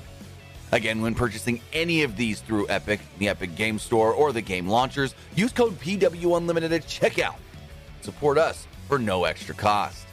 Again, 0.71 1.01
when 1.01 1.15
purchasing 1.15 1.61
any 1.73 2.03
of 2.03 2.15
these 2.15 2.41
through 2.41 2.67
Epic, 2.69 2.99
the 3.17 3.29
Epic 3.29 3.55
Game 3.55 3.79
Store, 3.79 4.13
or 4.13 4.31
the 4.31 4.41
game 4.41 4.67
launchers, 4.67 5.15
use 5.35 5.51
code 5.51 5.79
PW 5.79 6.37
Unlimited 6.37 6.73
at 6.73 6.83
checkout. 6.83 7.35
Support 8.01 8.37
us 8.37 8.67
for 8.87 8.99
no 8.99 9.23
extra 9.23 9.55
cost. 9.55 10.05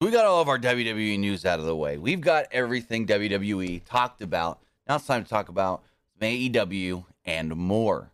We 0.00 0.10
got 0.10 0.24
all 0.24 0.40
of 0.40 0.48
our 0.48 0.58
WWE 0.58 1.18
news 1.18 1.46
out 1.46 1.60
of 1.60 1.66
the 1.66 1.76
way. 1.76 1.98
We've 1.98 2.20
got 2.20 2.46
everything 2.52 3.06
WWE 3.06 3.82
talked 3.84 4.22
about. 4.22 4.60
Now 4.88 4.96
it's 4.96 5.06
time 5.06 5.22
to 5.22 5.28
talk 5.28 5.48
about 5.48 5.82
AEW 6.20 7.04
and 7.24 7.56
more. 7.56 8.10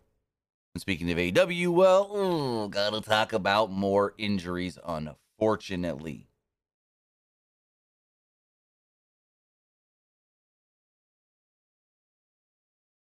And 0.73 0.81
speaking 0.81 1.09
of 1.11 1.17
AEW, 1.17 1.69
well, 1.69 2.15
ooh, 2.15 2.69
gotta 2.69 3.01
talk 3.01 3.33
about 3.33 3.71
more 3.71 4.13
injuries, 4.17 4.77
unfortunately. 4.85 6.27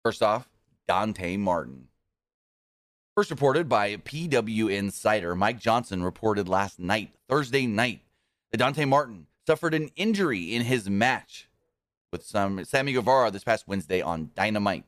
First 0.04 0.22
off, 0.22 0.48
Dante 0.88 1.36
Martin. 1.38 1.88
First 3.16 3.32
reported 3.32 3.68
by 3.68 3.96
PW 3.96 4.70
Insider, 4.70 5.36
Mike 5.36 5.60
Johnson 5.60 6.04
reported 6.04 6.48
last 6.48 6.80
night, 6.80 7.16
Thursday 7.28 7.66
night, 7.66 8.02
that 8.52 8.58
Dante 8.58 8.86
Martin 8.86 9.26
suffered 9.48 9.74
an 9.74 9.90
injury 9.96 10.54
in 10.54 10.64
his 10.64 10.90
match 10.90 11.50
with 12.12 12.24
some 12.24 12.64
Sammy 12.66 12.94
Guevara 12.94 13.32
this 13.32 13.44
past 13.44 13.68
Wednesday 13.68 14.02
on 14.02 14.32
Dynamite. 14.36 14.84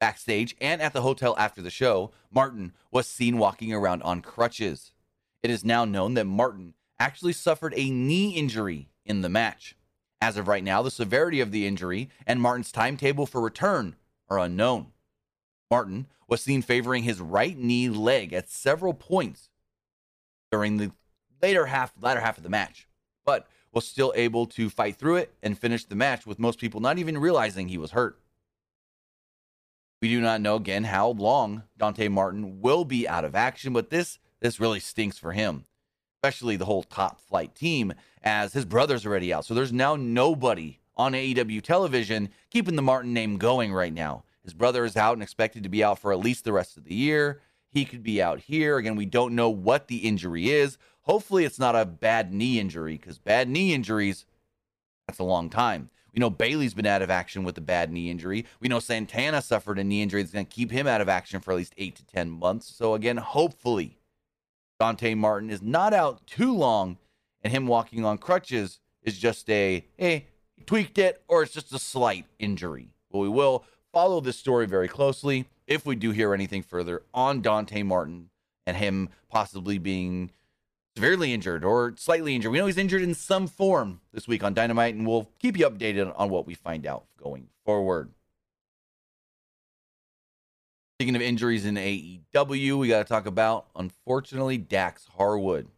Backstage 0.00 0.56
and 0.60 0.80
at 0.80 0.94
the 0.94 1.02
hotel 1.02 1.36
after 1.38 1.60
the 1.60 1.70
show, 1.70 2.10
Martin 2.30 2.72
was 2.90 3.06
seen 3.06 3.36
walking 3.36 3.72
around 3.72 4.02
on 4.02 4.22
crutches. 4.22 4.92
It 5.42 5.50
is 5.50 5.64
now 5.64 5.84
known 5.84 6.14
that 6.14 6.24
Martin 6.24 6.74
actually 6.98 7.34
suffered 7.34 7.74
a 7.76 7.90
knee 7.90 8.30
injury 8.30 8.88
in 9.04 9.20
the 9.20 9.28
match. 9.28 9.76
As 10.22 10.38
of 10.38 10.48
right 10.48 10.64
now, 10.64 10.82
the 10.82 10.90
severity 10.90 11.40
of 11.40 11.52
the 11.52 11.66
injury 11.66 12.08
and 12.26 12.40
Martin's 12.40 12.72
timetable 12.72 13.26
for 13.26 13.40
return 13.40 13.96
are 14.28 14.38
unknown. 14.38 14.88
Martin 15.70 16.06
was 16.26 16.42
seen 16.42 16.62
favoring 16.62 17.02
his 17.02 17.20
right 17.20 17.56
knee 17.56 17.88
leg 17.88 18.32
at 18.32 18.48
several 18.48 18.94
points 18.94 19.50
during 20.50 20.78
the 20.78 20.92
later 21.42 21.66
half 21.66 21.92
latter 22.00 22.20
half 22.20 22.38
of 22.38 22.42
the 22.42 22.48
match, 22.48 22.88
but 23.24 23.46
was 23.72 23.86
still 23.86 24.12
able 24.16 24.46
to 24.46 24.70
fight 24.70 24.96
through 24.96 25.16
it 25.16 25.34
and 25.42 25.58
finish 25.58 25.84
the 25.84 25.94
match 25.94 26.26
with 26.26 26.38
most 26.38 26.58
people 26.58 26.80
not 26.80 26.98
even 26.98 27.18
realizing 27.18 27.68
he 27.68 27.78
was 27.78 27.92
hurt. 27.92 28.18
We 30.00 30.08
do 30.08 30.20
not 30.20 30.40
know 30.40 30.56
again 30.56 30.84
how 30.84 31.10
long 31.10 31.64
Dante 31.76 32.08
Martin 32.08 32.60
will 32.62 32.84
be 32.84 33.06
out 33.06 33.24
of 33.24 33.34
action, 33.34 33.74
but 33.74 33.90
this 33.90 34.18
this 34.40 34.58
really 34.58 34.80
stinks 34.80 35.18
for 35.18 35.32
him, 35.32 35.66
especially 36.16 36.56
the 36.56 36.64
whole 36.64 36.82
top 36.82 37.20
flight 37.20 37.54
team, 37.54 37.92
as 38.22 38.54
his 38.54 38.64
brother's 38.64 39.04
already 39.04 39.32
out. 39.32 39.44
So 39.44 39.52
there's 39.52 39.72
now 39.72 39.96
nobody 39.96 40.78
on 40.96 41.12
AEW 41.12 41.60
television 41.60 42.30
keeping 42.48 42.76
the 42.76 42.82
Martin 42.82 43.12
name 43.12 43.36
going 43.36 43.74
right 43.74 43.92
now. 43.92 44.24
His 44.42 44.54
brother 44.54 44.86
is 44.86 44.96
out 44.96 45.12
and 45.12 45.22
expected 45.22 45.62
to 45.64 45.68
be 45.68 45.84
out 45.84 45.98
for 45.98 46.12
at 46.12 46.18
least 46.18 46.44
the 46.44 46.52
rest 46.52 46.78
of 46.78 46.84
the 46.84 46.94
year. 46.94 47.42
He 47.68 47.84
could 47.84 48.02
be 48.02 48.22
out 48.22 48.40
here. 48.40 48.78
Again, 48.78 48.96
we 48.96 49.04
don't 49.04 49.34
know 49.34 49.50
what 49.50 49.88
the 49.88 49.98
injury 49.98 50.48
is. 50.48 50.78
Hopefully, 51.02 51.44
it's 51.44 51.58
not 51.58 51.76
a 51.76 51.84
bad 51.84 52.32
knee 52.32 52.58
injury 52.58 52.96
because 52.96 53.18
bad 53.18 53.48
knee 53.48 53.74
injuries, 53.74 54.24
that's 55.06 55.18
a 55.18 55.24
long 55.24 55.50
time. 55.50 55.90
We 56.14 56.20
know 56.20 56.30
Bailey's 56.30 56.74
been 56.74 56.86
out 56.86 57.02
of 57.02 57.10
action 57.10 57.44
with 57.44 57.56
a 57.58 57.62
bad 57.62 57.92
knee 57.92 58.10
injury. 58.10 58.46
We 58.60 58.68
know 58.68 58.80
Santana 58.80 59.42
suffered 59.42 59.78
a 59.78 59.84
knee 59.84 60.02
injury 60.02 60.22
that's 60.22 60.32
going 60.32 60.46
to 60.46 60.52
keep 60.52 60.70
him 60.70 60.86
out 60.86 61.00
of 61.00 61.08
action 61.08 61.40
for 61.40 61.52
at 61.52 61.56
least 61.56 61.74
eight 61.76 61.96
to 61.96 62.06
10 62.06 62.30
months. 62.30 62.66
So, 62.74 62.94
again, 62.94 63.16
hopefully, 63.16 63.98
Dante 64.78 65.14
Martin 65.14 65.50
is 65.50 65.62
not 65.62 65.92
out 65.92 66.26
too 66.26 66.54
long 66.54 66.98
and 67.42 67.52
him 67.52 67.66
walking 67.66 68.04
on 68.04 68.18
crutches 68.18 68.80
is 69.02 69.18
just 69.18 69.48
a, 69.50 69.84
hey, 69.96 70.26
he 70.56 70.64
tweaked 70.64 70.98
it 70.98 71.22
or 71.28 71.42
it's 71.42 71.52
just 71.52 71.72
a 71.72 71.78
slight 71.78 72.26
injury. 72.38 72.90
But 73.10 73.18
we 73.18 73.28
will 73.28 73.64
follow 73.92 74.20
this 74.20 74.38
story 74.38 74.66
very 74.66 74.88
closely 74.88 75.46
if 75.66 75.86
we 75.86 75.96
do 75.96 76.10
hear 76.10 76.34
anything 76.34 76.62
further 76.62 77.02
on 77.12 77.40
Dante 77.40 77.82
Martin 77.82 78.30
and 78.66 78.76
him 78.76 79.08
possibly 79.28 79.78
being 79.78 80.30
severely 80.96 81.32
injured 81.32 81.64
or 81.64 81.94
slightly 81.96 82.34
injured. 82.34 82.52
We 82.52 82.58
know 82.58 82.66
he's 82.66 82.78
injured 82.78 83.02
in 83.02 83.14
some 83.14 83.46
form 83.46 84.00
this 84.12 84.28
week 84.28 84.42
on 84.42 84.54
Dynamite, 84.54 84.94
and 84.94 85.06
we'll 85.06 85.30
keep 85.38 85.58
you 85.58 85.68
updated 85.68 86.12
on 86.18 86.30
what 86.30 86.46
we 86.46 86.54
find 86.54 86.86
out 86.86 87.04
going 87.16 87.48
forward. 87.64 88.10
Speaking 90.98 91.16
of 91.16 91.22
injuries 91.22 91.64
in 91.64 91.76
AEW, 91.76 92.78
we 92.78 92.88
got 92.88 92.98
to 92.98 93.08
talk 93.08 93.24
about, 93.24 93.68
unfortunately, 93.74 94.58
Dax 94.58 95.06
Harwood. 95.16 95.68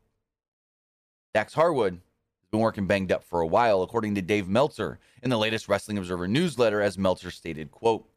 Dax 1.32 1.54
Harwood 1.54 1.92
has 1.92 2.50
been 2.50 2.60
working 2.60 2.88
banged 2.88 3.12
up 3.12 3.22
for 3.22 3.40
a 3.40 3.46
while, 3.46 3.82
according 3.82 4.16
to 4.16 4.22
Dave 4.22 4.48
Meltzer 4.48 4.98
in 5.22 5.30
the 5.30 5.38
latest 5.38 5.68
Wrestling 5.68 5.96
Observer 5.96 6.26
newsletter, 6.26 6.80
as 6.80 6.98
Meltzer 6.98 7.30
stated, 7.30 7.70
quote, 7.70 8.08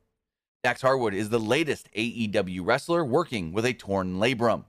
Dax 0.64 0.82
Harwood 0.82 1.14
is 1.14 1.30
the 1.30 1.40
latest 1.40 1.88
AEW 1.96 2.66
wrestler 2.66 3.06
working 3.06 3.52
with 3.52 3.66
a 3.66 3.74
torn 3.74 4.16
labrum. 4.16 4.66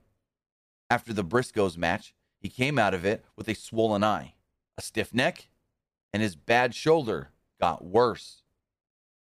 After 0.90 1.14
the 1.14 1.24
Briscoes 1.24 1.78
match, 1.78 2.14
he 2.40 2.48
came 2.48 2.78
out 2.78 2.94
of 2.94 3.04
it 3.04 3.24
with 3.36 3.48
a 3.48 3.54
swollen 3.54 4.04
eye, 4.04 4.34
a 4.76 4.82
stiff 4.82 5.12
neck, 5.14 5.48
and 6.12 6.22
his 6.22 6.36
bad 6.36 6.74
shoulder 6.74 7.30
got 7.60 7.84
worse. 7.84 8.42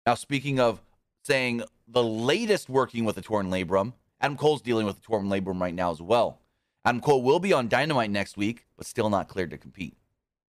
Now, 0.05 0.15
speaking 0.15 0.59
of 0.59 0.81
saying 1.23 1.63
the 1.87 2.03
latest 2.03 2.69
working 2.69 3.05
with 3.05 3.17
a 3.17 3.21
torn 3.21 3.49
labrum, 3.49 3.93
Adam 4.21 4.37
Cole's 4.37 4.61
dealing 4.61 4.85
with 4.85 4.97
a 4.97 5.01
torn 5.01 5.27
labrum 5.27 5.61
right 5.61 5.73
now 5.73 5.91
as 5.91 6.01
well. 6.01 6.39
Adam 6.85 7.01
Cole 7.01 7.21
will 7.21 7.39
be 7.39 7.53
on 7.53 7.67
Dynamite 7.67 8.09
next 8.09 8.37
week, 8.37 8.65
but 8.77 8.85
still 8.85 9.09
not 9.09 9.27
cleared 9.27 9.51
to 9.51 9.57
compete. 9.57 9.97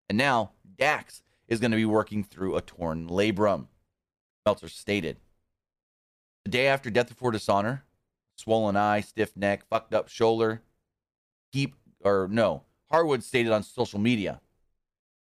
And 0.07 0.17
now 0.17 0.51
Dax 0.77 1.23
is 1.47 1.59
going 1.59 1.71
to 1.71 1.77
be 1.77 1.85
working 1.85 2.23
through 2.23 2.55
a 2.55 2.61
torn 2.61 3.07
labrum. 3.07 3.67
Meltzer 4.45 4.69
stated. 4.69 5.17
The 6.45 6.51
day 6.51 6.67
after 6.67 6.89
Death 6.89 7.09
Before 7.09 7.31
Dishonor, 7.31 7.83
swollen 8.35 8.75
eye, 8.75 9.01
stiff 9.01 9.35
neck, 9.35 9.67
fucked 9.69 9.93
up 9.93 10.07
shoulder, 10.07 10.61
keep 11.51 11.75
or 12.03 12.27
no, 12.29 12.63
Harwood 12.89 13.23
stated 13.23 13.51
on 13.51 13.63
social 13.63 13.99
media 13.99 14.41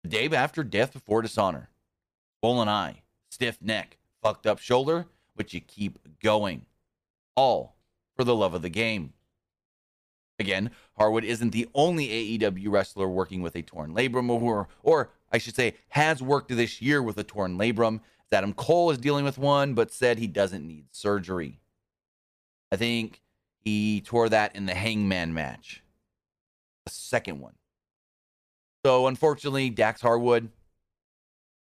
the 0.03 0.09
day 0.09 0.29
after 0.29 0.65
death 0.65 0.93
before 0.93 1.23
dishonor, 1.23 1.69
swollen 2.41 2.69
eye, 2.69 3.03
stiff 3.31 3.61
neck, 3.61 3.99
fucked 4.23 4.47
up 4.47 4.59
shoulder, 4.59 5.07
but 5.37 5.53
you 5.53 5.61
keep 5.61 5.99
going. 6.23 6.67
All 7.37 7.77
for 8.17 8.25
the 8.25 8.35
love 8.35 8.55
of 8.55 8.63
the 8.63 8.71
game. 8.71 9.13
Again, 10.39 10.71
Harwood 10.97 11.25
isn't 11.25 11.51
the 11.51 11.69
only 11.75 12.39
AEW 12.39 12.71
wrestler 12.71 13.09
working 13.09 13.43
with 13.43 13.55
a 13.55 13.63
torn 13.63 13.95
labrum, 13.95 14.31
or, 14.31 14.69
or 14.83 15.11
I 15.31 15.39
should 15.39 15.55
say, 15.55 15.75
has 15.89 16.23
worked 16.23 16.49
this 16.49 16.81
year 16.81 17.03
with 17.03 17.19
a 17.19 17.25
torn 17.25 17.59
labrum. 17.59 18.01
Adam 18.33 18.53
Cole 18.53 18.91
is 18.91 18.99
dealing 18.99 19.25
with 19.25 19.39
one, 19.39 19.75
but 19.75 19.93
said 19.93 20.19
he 20.19 20.27
doesn't 20.27 20.67
need 20.67 20.87
surgery. 20.93 21.61
I 22.73 22.77
think 22.77 23.21
he 23.59 24.01
tore 24.01 24.29
that 24.29 24.55
in 24.55 24.67
the 24.67 24.75
Hangman 24.75 25.35
match 25.35 25.83
the 26.95 27.05
second 27.05 27.41
one. 27.41 27.55
So 28.85 29.07
unfortunately, 29.07 29.71
Dax 29.71 30.01
Harwood 30.01 30.51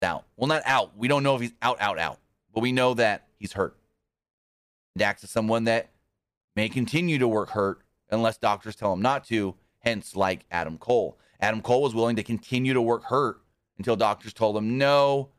out. 0.04 0.26
Well, 0.36 0.48
not 0.48 0.62
out. 0.66 0.96
We 0.98 1.08
don't 1.08 1.24
know 1.24 1.36
if 1.36 1.42
he's 1.42 1.54
out, 1.62 1.82
out, 1.82 1.98
out, 1.98 2.20
but 2.54 2.62
we 2.62 2.72
know 2.72 2.94
that 2.94 3.28
he's 3.38 3.54
hurt. 3.54 3.76
Dax 4.98 5.24
is 5.24 5.30
someone 5.30 5.66
that 5.66 5.90
may 6.56 6.70
continue 6.70 7.18
to 7.20 7.28
work 7.28 7.50
hurt 7.50 7.82
unless 8.10 8.38
doctors 8.38 8.76
tell 8.76 8.94
him 8.94 9.02
not 9.02 9.26
to, 9.26 9.56
hence, 9.80 10.16
like 10.16 10.46
Adam 10.52 10.78
Cole. 10.78 11.18
Adam 11.40 11.62
Cole 11.62 11.82
was 11.82 11.94
willing 11.96 12.16
to 12.16 12.24
continue 12.24 12.74
to 12.74 12.82
work 12.82 13.06
hurt 13.06 13.42
until 13.78 13.96
doctors 13.96 14.34
told 14.34 14.58
him, 14.58 14.78
no, 14.78 15.30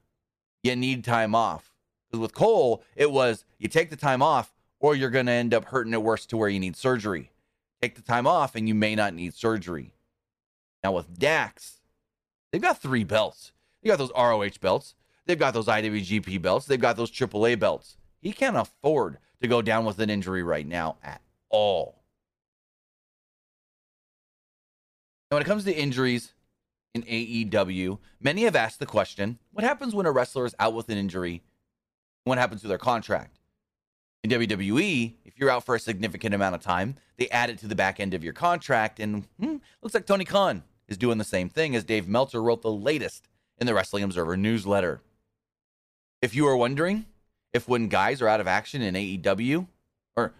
you 0.62 0.76
need 0.76 1.04
time 1.04 1.34
off. 1.34 1.72
Because 2.08 2.20
with 2.20 2.34
Cole, 2.34 2.82
it 2.96 3.10
was 3.10 3.44
you 3.58 3.68
take 3.68 3.90
the 3.90 3.96
time 3.96 4.22
off 4.22 4.54
or 4.80 4.94
you're 4.94 5.10
going 5.10 5.26
to 5.26 5.32
end 5.32 5.54
up 5.54 5.66
hurting 5.66 5.92
it 5.92 6.02
worse 6.02 6.24
to 6.26 6.36
where 6.36 6.48
you 6.48 6.60
need 6.60 6.76
surgery 6.76 7.30
take 7.80 7.94
the 7.94 8.02
time 8.02 8.26
off 8.26 8.54
and 8.54 8.68
you 8.68 8.74
may 8.74 8.94
not 8.94 9.14
need 9.14 9.34
surgery. 9.34 9.94
Now 10.82 10.92
with 10.92 11.18
Dax, 11.18 11.80
they've 12.52 12.62
got 12.62 12.80
three 12.80 13.04
belts. 13.04 13.52
They 13.82 13.88
got 13.88 13.98
those 13.98 14.12
ROH 14.16 14.58
belts. 14.60 14.94
They've 15.26 15.38
got 15.38 15.54
those 15.54 15.66
IWGP 15.66 16.40
belts. 16.40 16.66
They've 16.66 16.80
got 16.80 16.96
those 16.96 17.10
AAA 17.10 17.58
belts. 17.58 17.96
He 18.20 18.32
can't 18.32 18.56
afford 18.56 19.18
to 19.40 19.48
go 19.48 19.62
down 19.62 19.84
with 19.84 19.98
an 19.98 20.10
injury 20.10 20.42
right 20.42 20.66
now 20.66 20.96
at 21.02 21.20
all. 21.50 22.02
Now, 25.30 25.36
when 25.36 25.42
it 25.42 25.46
comes 25.46 25.64
to 25.64 25.76
injuries 25.76 26.32
in 26.94 27.02
AEW, 27.02 27.98
many 28.20 28.44
have 28.44 28.56
asked 28.56 28.78
the 28.78 28.86
question 28.86 29.38
what 29.52 29.64
happens 29.64 29.94
when 29.94 30.06
a 30.06 30.12
wrestler 30.12 30.46
is 30.46 30.54
out 30.58 30.74
with 30.74 30.88
an 30.88 30.96
injury? 30.96 31.42
What 32.24 32.38
happens 32.38 32.62
to 32.62 32.68
their 32.68 32.78
contract? 32.78 33.37
In 34.24 34.30
WWE, 34.30 35.14
if 35.24 35.38
you're 35.38 35.50
out 35.50 35.64
for 35.64 35.74
a 35.74 35.80
significant 35.80 36.34
amount 36.34 36.54
of 36.54 36.60
time, 36.60 36.96
they 37.18 37.28
add 37.28 37.50
it 37.50 37.58
to 37.58 37.68
the 37.68 37.76
back 37.76 38.00
end 38.00 38.14
of 38.14 38.24
your 38.24 38.32
contract. 38.32 38.98
And 38.98 39.24
hmm, 39.38 39.56
looks 39.82 39.94
like 39.94 40.06
Tony 40.06 40.24
Khan 40.24 40.64
is 40.88 40.98
doing 40.98 41.18
the 41.18 41.24
same 41.24 41.48
thing 41.48 41.76
as 41.76 41.84
Dave 41.84 42.08
Meltzer 42.08 42.42
wrote 42.42 42.62
the 42.62 42.72
latest 42.72 43.28
in 43.58 43.66
the 43.66 43.74
Wrestling 43.74 44.04
Observer 44.04 44.36
newsletter. 44.36 45.02
If 46.20 46.34
you 46.34 46.46
are 46.48 46.56
wondering 46.56 47.06
if 47.52 47.68
when 47.68 47.88
guys 47.88 48.20
are 48.20 48.28
out 48.28 48.40
of 48.40 48.48
action 48.48 48.82
in 48.82 48.94
AEW, 48.94 49.68
or 50.16 50.34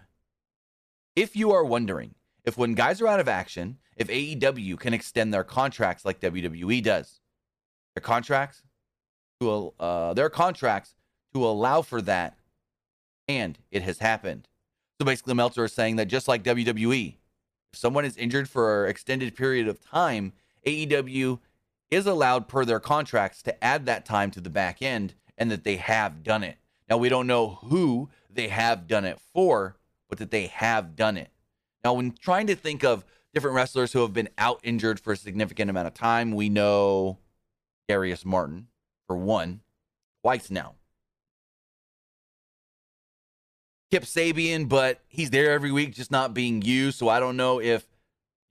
if 1.15 1.35
you 1.35 1.51
are 1.51 1.63
wondering 1.63 2.15
if 2.43 2.57
when 2.57 2.73
guys 2.73 3.01
are 3.01 3.07
out 3.07 3.19
of 3.19 3.27
action, 3.27 3.77
if 3.95 4.07
AEW 4.07 4.79
can 4.79 4.93
extend 4.93 5.33
their 5.33 5.43
contracts 5.43 6.05
like 6.05 6.19
WWE 6.19 6.81
does, 6.83 7.19
their 7.95 8.01
contracts 8.01 8.63
to 9.39 9.73
uh, 9.79 10.13
their 10.13 10.29
contracts 10.29 10.95
to 11.33 11.45
allow 11.45 11.81
for 11.81 12.01
that, 12.01 12.38
and 13.29 13.59
it 13.71 13.83
has 13.83 13.99
happened. 13.99 14.49
So 14.99 15.05
basically, 15.05 15.35
Meltzer 15.35 15.63
is 15.63 15.71
saying 15.71 15.95
that 15.97 16.07
just 16.07 16.27
like 16.27 16.43
WWE, 16.43 17.15
if 17.71 17.79
someone 17.79 18.03
is 18.03 18.17
injured 18.17 18.49
for 18.49 18.85
an 18.85 18.89
extended 18.89 19.35
period 19.35 19.67
of 19.67 19.79
time, 19.79 20.33
AEW 20.65 21.39
is 21.91 22.05
allowed 22.05 22.47
per 22.47 22.65
their 22.65 22.79
contracts 22.79 23.41
to 23.43 23.63
add 23.63 23.85
that 23.85 24.03
time 24.03 24.31
to 24.31 24.41
the 24.41 24.49
back 24.49 24.81
end 24.81 25.13
and 25.37 25.49
that 25.51 25.63
they 25.63 25.77
have 25.77 26.23
done 26.23 26.43
it. 26.43 26.57
Now, 26.89 26.97
we 26.97 27.07
don't 27.07 27.27
know 27.27 27.59
who 27.61 28.09
they 28.29 28.47
have 28.47 28.87
done 28.87 29.05
it 29.05 29.19
for, 29.33 29.77
but 30.09 30.17
that 30.17 30.31
they 30.31 30.47
have 30.47 30.95
done 30.95 31.15
it. 31.15 31.29
Now, 31.83 31.93
when 31.93 32.13
trying 32.19 32.47
to 32.47 32.55
think 32.55 32.83
of 32.83 33.05
different 33.33 33.55
wrestlers 33.55 33.93
who 33.93 34.01
have 34.01 34.13
been 34.13 34.29
out 34.39 34.59
injured 34.63 34.99
for 34.99 35.13
a 35.13 35.17
significant 35.17 35.69
amount 35.69 35.87
of 35.87 35.93
time, 35.93 36.31
we 36.31 36.49
know 36.49 37.19
Darius 37.87 38.25
Martin, 38.25 38.67
for 39.07 39.15
one, 39.15 39.61
twice 40.23 40.49
now. 40.49 40.75
Kip 43.91 44.03
Sabian, 44.03 44.69
but 44.69 45.01
he's 45.07 45.31
there 45.31 45.51
every 45.51 45.71
week, 45.71 45.95
just 45.95 46.11
not 46.11 46.33
being 46.33 46.61
used. 46.61 46.99
So 46.99 47.09
I 47.09 47.19
don't 47.19 47.37
know 47.37 47.59
if 47.59 47.87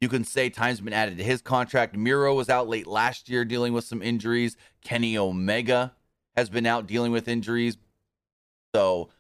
you 0.01 0.09
can 0.09 0.25
say 0.25 0.51
time's 0.51 0.81
been 0.81 0.93
added 0.93 1.19
to 1.19 1.25
his 1.25 1.43
contract. 1.43 1.97
Miro 1.97 2.35
was 2.35 2.49
out 2.49 2.69
late 2.69 2.87
last 2.87 3.29
year 3.29 3.45
dealing 3.45 3.73
with 3.73 3.85
some 3.85 4.03
injuries. 4.03 4.57
Kenny 4.83 5.17
Omega 5.17 5.95
has 6.37 6.51
been 6.51 6.67
out 6.67 6.87
dealing 6.87 7.13
with 7.13 7.29
injuries. 7.29 7.77
So 8.75 9.11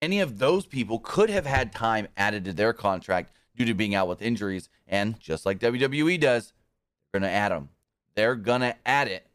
any 0.00 0.20
of 0.20 0.38
those 0.38 0.66
people 0.66 0.98
could 0.98 1.30
have 1.30 1.46
had 1.46 1.72
time 1.72 2.08
added 2.16 2.44
to 2.46 2.52
their 2.52 2.72
contract 2.72 3.32
due 3.56 3.64
to 3.66 3.74
being 3.74 3.94
out 3.94 4.08
with 4.08 4.22
injuries. 4.22 4.68
And 4.86 5.18
just 5.20 5.44
like 5.44 5.58
WWE 5.58 6.18
does, 6.20 6.52
they're 7.12 7.20
going 7.20 7.30
to 7.30 7.36
add 7.36 7.52
them. 7.52 7.68
They're 8.14 8.36
going 8.36 8.62
to 8.62 8.76
add 8.86 9.08
it 9.08 9.26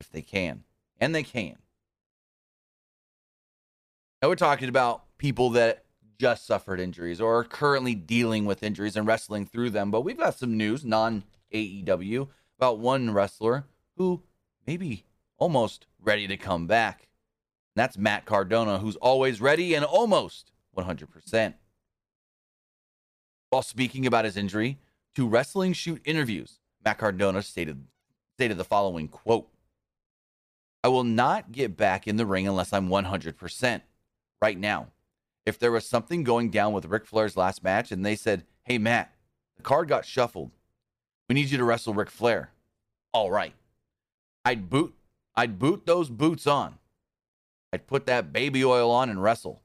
if 0.00 0.10
they 0.10 0.22
can. 0.22 0.64
And 1.00 1.14
they 1.14 1.22
can. 1.24 1.56
Now 4.20 4.28
we're 4.28 4.36
talking 4.36 4.68
about 4.68 5.02
people 5.22 5.50
that 5.50 5.84
just 6.18 6.44
suffered 6.44 6.80
injuries 6.80 7.20
or 7.20 7.38
are 7.38 7.44
currently 7.44 7.94
dealing 7.94 8.44
with 8.44 8.64
injuries 8.64 8.96
and 8.96 9.06
wrestling 9.06 9.46
through 9.46 9.70
them. 9.70 9.88
But 9.88 10.00
we've 10.00 10.18
got 10.18 10.36
some 10.36 10.56
news, 10.56 10.84
non 10.84 11.22
AEW, 11.54 12.26
about 12.58 12.80
one 12.80 13.12
wrestler 13.12 13.64
who 13.96 14.24
maybe 14.66 15.04
almost 15.38 15.86
ready 16.00 16.26
to 16.26 16.36
come 16.36 16.66
back. 16.66 17.06
And 17.76 17.82
that's 17.82 17.96
Matt 17.96 18.24
Cardona, 18.24 18.80
who's 18.80 18.96
always 18.96 19.40
ready 19.40 19.74
and 19.74 19.84
almost 19.84 20.50
100%. 20.76 21.54
While 23.50 23.62
speaking 23.62 24.04
about 24.06 24.24
his 24.24 24.36
injury 24.36 24.78
to 25.14 25.28
Wrestling 25.28 25.72
Shoot 25.72 26.02
interviews, 26.04 26.58
Matt 26.84 26.98
Cardona 26.98 27.42
stated, 27.42 27.84
stated 28.34 28.56
the 28.56 28.64
following 28.64 29.06
quote 29.06 29.48
I 30.82 30.88
will 30.88 31.04
not 31.04 31.52
get 31.52 31.76
back 31.76 32.08
in 32.08 32.16
the 32.16 32.26
ring 32.26 32.48
unless 32.48 32.72
I'm 32.72 32.88
100% 32.88 33.82
right 34.40 34.58
now. 34.58 34.88
If 35.44 35.58
there 35.58 35.72
was 35.72 35.86
something 35.86 36.22
going 36.22 36.50
down 36.50 36.72
with 36.72 36.86
Ric 36.86 37.04
Flair's 37.06 37.36
last 37.36 37.64
match 37.64 37.90
and 37.90 38.04
they 38.04 38.16
said, 38.16 38.44
hey, 38.64 38.78
Matt, 38.78 39.12
the 39.56 39.62
card 39.62 39.88
got 39.88 40.06
shuffled. 40.06 40.50
We 41.28 41.34
need 41.34 41.50
you 41.50 41.58
to 41.58 41.64
wrestle 41.64 41.94
Ric 41.94 42.10
Flair. 42.10 42.50
All 43.12 43.30
right. 43.30 43.54
I'd 44.44 44.70
boot 44.70 44.94
I'd 45.34 45.58
boot 45.58 45.86
those 45.86 46.10
boots 46.10 46.46
on. 46.46 46.78
I'd 47.72 47.86
put 47.86 48.06
that 48.06 48.32
baby 48.32 48.64
oil 48.64 48.90
on 48.90 49.08
and 49.08 49.22
wrestle. 49.22 49.62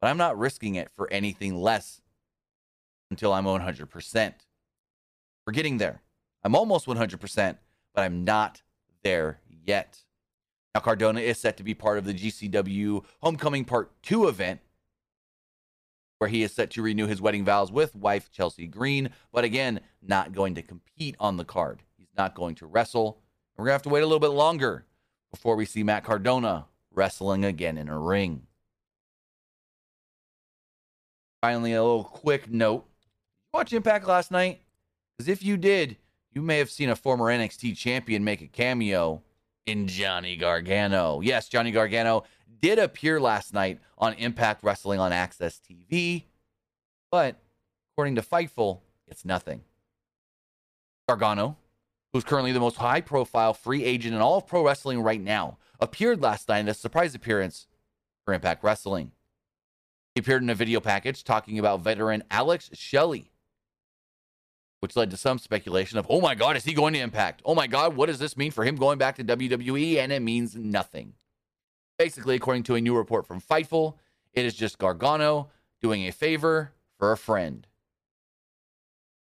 But 0.00 0.08
I'm 0.08 0.16
not 0.16 0.38
risking 0.38 0.76
it 0.76 0.90
for 0.94 1.12
anything 1.12 1.56
less 1.56 2.00
until 3.10 3.32
I'm 3.32 3.44
100%. 3.44 4.32
We're 5.46 5.52
getting 5.52 5.78
there. 5.78 6.02
I'm 6.44 6.54
almost 6.54 6.86
100%, 6.86 7.56
but 7.94 8.02
I'm 8.02 8.24
not 8.24 8.62
there 9.02 9.40
yet. 9.66 10.04
Now, 10.74 10.82
Cardona 10.82 11.20
is 11.20 11.38
set 11.38 11.56
to 11.56 11.64
be 11.64 11.74
part 11.74 11.98
of 11.98 12.04
the 12.04 12.14
GCW 12.14 13.04
Homecoming 13.22 13.64
Part 13.64 13.90
2 14.02 14.28
event, 14.28 14.60
where 16.18 16.28
he 16.28 16.42
is 16.42 16.52
set 16.52 16.70
to 16.72 16.82
renew 16.82 17.06
his 17.06 17.20
wedding 17.20 17.44
vows 17.44 17.72
with 17.72 17.94
wife 17.94 18.30
Chelsea 18.30 18.66
Green, 18.66 19.10
but 19.32 19.44
again, 19.44 19.80
not 20.02 20.32
going 20.32 20.54
to 20.56 20.62
compete 20.62 21.16
on 21.18 21.36
the 21.36 21.44
card. 21.44 21.82
He's 21.96 22.08
not 22.16 22.34
going 22.34 22.54
to 22.56 22.66
wrestle. 22.66 23.20
We're 23.56 23.64
going 23.64 23.70
to 23.70 23.74
have 23.74 23.82
to 23.82 23.88
wait 23.88 24.02
a 24.02 24.06
little 24.06 24.20
bit 24.20 24.28
longer 24.28 24.84
before 25.30 25.56
we 25.56 25.64
see 25.64 25.82
Matt 25.82 26.04
Cardona 26.04 26.66
wrestling 26.92 27.44
again 27.44 27.78
in 27.78 27.88
a 27.88 27.98
ring. 27.98 28.42
Finally, 31.40 31.74
a 31.74 31.82
little 31.82 32.04
quick 32.04 32.50
note. 32.50 32.84
Watch 33.52 33.72
Impact 33.72 34.06
last 34.06 34.30
night? 34.30 34.60
Because 35.16 35.28
if 35.28 35.42
you 35.42 35.56
did, 35.56 35.96
you 36.32 36.42
may 36.42 36.58
have 36.58 36.70
seen 36.70 36.90
a 36.90 36.96
former 36.96 37.26
NXT 37.26 37.76
champion 37.76 38.24
make 38.24 38.40
a 38.40 38.46
cameo 38.46 39.22
in 39.66 39.86
Johnny 39.86 40.36
Gargano. 40.36 41.20
Yes, 41.20 41.48
Johnny 41.48 41.70
Gargano 41.70 42.24
did 42.60 42.78
appear 42.78 43.20
last 43.20 43.52
night 43.54 43.80
on 43.96 44.14
Impact 44.14 44.62
Wrestling 44.62 45.00
on 45.00 45.12
AXS 45.12 45.60
TV, 45.60 46.24
but 47.10 47.36
according 47.92 48.16
to 48.16 48.22
Fightful, 48.22 48.80
it's 49.06 49.24
nothing. 49.24 49.62
Gargano, 51.08 51.56
who's 52.12 52.24
currently 52.24 52.52
the 52.52 52.60
most 52.60 52.76
high 52.76 53.00
profile 53.00 53.54
free 53.54 53.84
agent 53.84 54.14
in 54.14 54.20
all 54.20 54.36
of 54.36 54.46
pro 54.46 54.64
wrestling 54.64 55.00
right 55.00 55.20
now, 55.20 55.58
appeared 55.80 56.20
last 56.20 56.48
night 56.48 56.60
in 56.60 56.68
a 56.68 56.74
surprise 56.74 57.14
appearance 57.14 57.66
for 58.24 58.34
Impact 58.34 58.62
Wrestling. 58.62 59.12
He 60.14 60.20
appeared 60.20 60.42
in 60.42 60.50
a 60.50 60.54
video 60.54 60.80
package 60.80 61.24
talking 61.24 61.58
about 61.58 61.80
veteran 61.80 62.24
Alex 62.30 62.70
Shelley, 62.74 63.30
which 64.80 64.96
led 64.96 65.10
to 65.10 65.16
some 65.16 65.38
speculation 65.38 65.98
of, 65.98 66.06
oh 66.10 66.20
my 66.20 66.34
God, 66.34 66.56
is 66.56 66.64
he 66.64 66.74
going 66.74 66.92
to 66.94 67.00
Impact? 67.00 67.40
Oh 67.44 67.54
my 67.54 67.66
God, 67.66 67.96
what 67.96 68.06
does 68.06 68.18
this 68.18 68.36
mean 68.36 68.50
for 68.50 68.64
him 68.64 68.76
going 68.76 68.98
back 68.98 69.16
to 69.16 69.24
WWE? 69.24 69.96
And 69.96 70.12
it 70.12 70.20
means 70.20 70.56
nothing. 70.56 71.14
Basically, 71.98 72.36
according 72.36 72.62
to 72.64 72.76
a 72.76 72.80
new 72.80 72.96
report 72.96 73.26
from 73.26 73.40
Fightful, 73.40 73.94
it 74.32 74.44
is 74.44 74.54
just 74.54 74.78
Gargano 74.78 75.50
doing 75.80 76.06
a 76.06 76.12
favor 76.12 76.72
for 76.98 77.12
a 77.12 77.16
friend. 77.16 77.66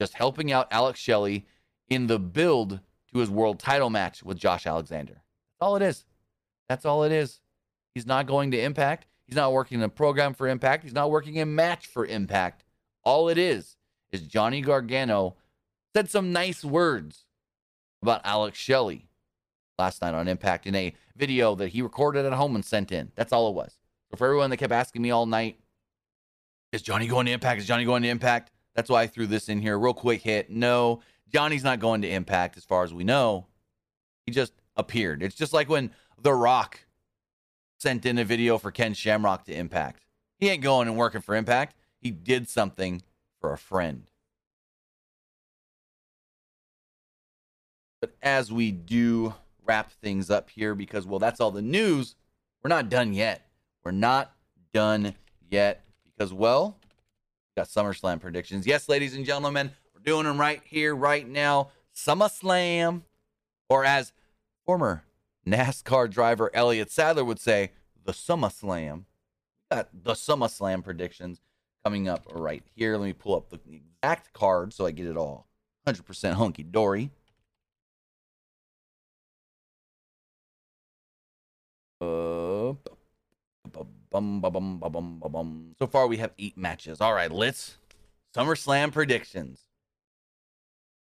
Just 0.00 0.14
helping 0.14 0.50
out 0.50 0.68
Alex 0.70 0.98
Shelley 0.98 1.46
in 1.88 2.06
the 2.06 2.18
build 2.18 2.80
to 3.12 3.18
his 3.18 3.30
world 3.30 3.58
title 3.58 3.90
match 3.90 4.22
with 4.22 4.38
Josh 4.38 4.66
Alexander. 4.66 5.12
That's 5.14 5.60
all 5.60 5.76
it 5.76 5.82
is. 5.82 6.04
That's 6.68 6.86
all 6.86 7.04
it 7.04 7.12
is. 7.12 7.40
He's 7.94 8.06
not 8.06 8.26
going 8.26 8.50
to 8.52 8.60
Impact. 8.60 9.06
He's 9.26 9.36
not 9.36 9.52
working 9.52 9.78
in 9.78 9.84
a 9.84 9.88
program 9.88 10.34
for 10.34 10.48
Impact. 10.48 10.82
He's 10.82 10.94
not 10.94 11.10
working 11.10 11.36
in 11.36 11.54
match 11.54 11.86
for 11.86 12.06
Impact. 12.06 12.64
All 13.04 13.28
it 13.28 13.38
is 13.38 13.76
is 14.10 14.22
Johnny 14.22 14.62
Gargano 14.62 15.36
said 15.94 16.10
some 16.10 16.32
nice 16.32 16.64
words 16.64 17.24
about 18.02 18.22
Alex 18.24 18.58
Shelley 18.58 19.06
last 19.78 20.02
night 20.02 20.14
on 20.14 20.28
Impact 20.28 20.66
in 20.66 20.74
a 20.74 20.94
video 21.16 21.54
that 21.54 21.68
he 21.68 21.82
recorded 21.82 22.24
at 22.24 22.32
home 22.32 22.54
and 22.54 22.64
sent 22.64 22.92
in. 22.92 23.10
That's 23.14 23.32
all 23.32 23.48
it 23.48 23.54
was. 23.54 23.76
So 24.10 24.16
for 24.16 24.26
everyone 24.26 24.50
that 24.50 24.58
kept 24.58 24.72
asking 24.72 25.02
me 25.02 25.10
all 25.10 25.26
night, 25.26 25.58
is 26.72 26.82
Johnny 26.82 27.06
going 27.06 27.26
to 27.26 27.32
Impact? 27.32 27.60
Is 27.60 27.66
Johnny 27.66 27.84
going 27.84 28.02
to 28.02 28.08
Impact? 28.08 28.50
That's 28.74 28.90
why 28.90 29.02
I 29.02 29.06
threw 29.06 29.26
this 29.26 29.48
in 29.48 29.60
here. 29.60 29.78
Real 29.78 29.94
quick 29.94 30.22
hit. 30.22 30.50
No, 30.50 31.00
Johnny's 31.32 31.64
not 31.64 31.80
going 31.80 32.02
to 32.02 32.10
Impact 32.10 32.56
as 32.56 32.64
far 32.64 32.84
as 32.84 32.92
we 32.92 33.04
know. 33.04 33.46
He 34.26 34.32
just 34.32 34.52
appeared. 34.76 35.22
It's 35.22 35.36
just 35.36 35.52
like 35.52 35.68
when 35.68 35.90
The 36.20 36.32
Rock 36.32 36.80
sent 37.78 38.06
in 38.06 38.18
a 38.18 38.24
video 38.24 38.58
for 38.58 38.70
Ken 38.70 38.94
Shamrock 38.94 39.44
to 39.44 39.54
Impact. 39.54 40.04
He 40.38 40.48
ain't 40.48 40.62
going 40.62 40.88
and 40.88 40.96
working 40.96 41.20
for 41.20 41.36
Impact. 41.36 41.76
He 42.00 42.10
did 42.10 42.48
something 42.48 43.02
for 43.40 43.52
a 43.52 43.58
friend. 43.58 44.10
But 48.00 48.14
as 48.22 48.52
we 48.52 48.70
do 48.70 49.34
wrap 49.64 49.92
things 49.92 50.30
up 50.30 50.50
here, 50.50 50.74
because, 50.74 51.06
well, 51.06 51.18
that's 51.18 51.40
all 51.40 51.50
the 51.50 51.62
news, 51.62 52.14
we're 52.62 52.68
not 52.68 52.88
done 52.88 53.12
yet. 53.12 53.46
We're 53.84 53.92
not 53.92 54.32
done 54.72 55.14
yet 55.50 55.84
because, 56.04 56.32
well, 56.32 56.78
we 56.82 57.60
got 57.60 57.68
SummerSlam 57.68 58.20
predictions. 58.20 58.66
Yes, 58.66 58.88
ladies 58.88 59.14
and 59.14 59.24
gentlemen, 59.24 59.70
we're 59.94 60.02
doing 60.02 60.24
them 60.24 60.40
right 60.40 60.62
here, 60.64 60.94
right 60.94 61.28
now. 61.28 61.70
SummerSlam, 61.94 63.02
or 63.68 63.84
as 63.84 64.12
former 64.64 65.04
NASCAR 65.46 66.10
driver 66.10 66.50
Elliott 66.54 66.90
Sadler 66.90 67.24
would 67.24 67.38
say, 67.38 67.72
the 68.04 68.12
SummerSlam. 68.12 69.04
We 69.70 69.76
got 69.76 69.88
the 69.92 70.14
SummerSlam 70.14 70.82
predictions 70.82 71.40
coming 71.84 72.08
up 72.08 72.26
right 72.32 72.62
here. 72.74 72.96
Let 72.96 73.06
me 73.06 73.12
pull 73.12 73.36
up 73.36 73.50
the 73.50 73.60
exact 73.70 74.32
card 74.32 74.72
so 74.72 74.86
I 74.86 74.90
get 74.90 75.06
it 75.06 75.16
all 75.16 75.48
100% 75.86 76.32
hunky 76.32 76.62
dory. 76.62 77.10
So 85.78 85.86
far, 85.86 86.06
we 86.06 86.18
have 86.18 86.32
eight 86.38 86.56
matches. 86.56 87.00
All 87.00 87.14
right, 87.14 87.30
let's 87.30 87.76
SummerSlam 88.36 88.92
predictions. 88.92 89.60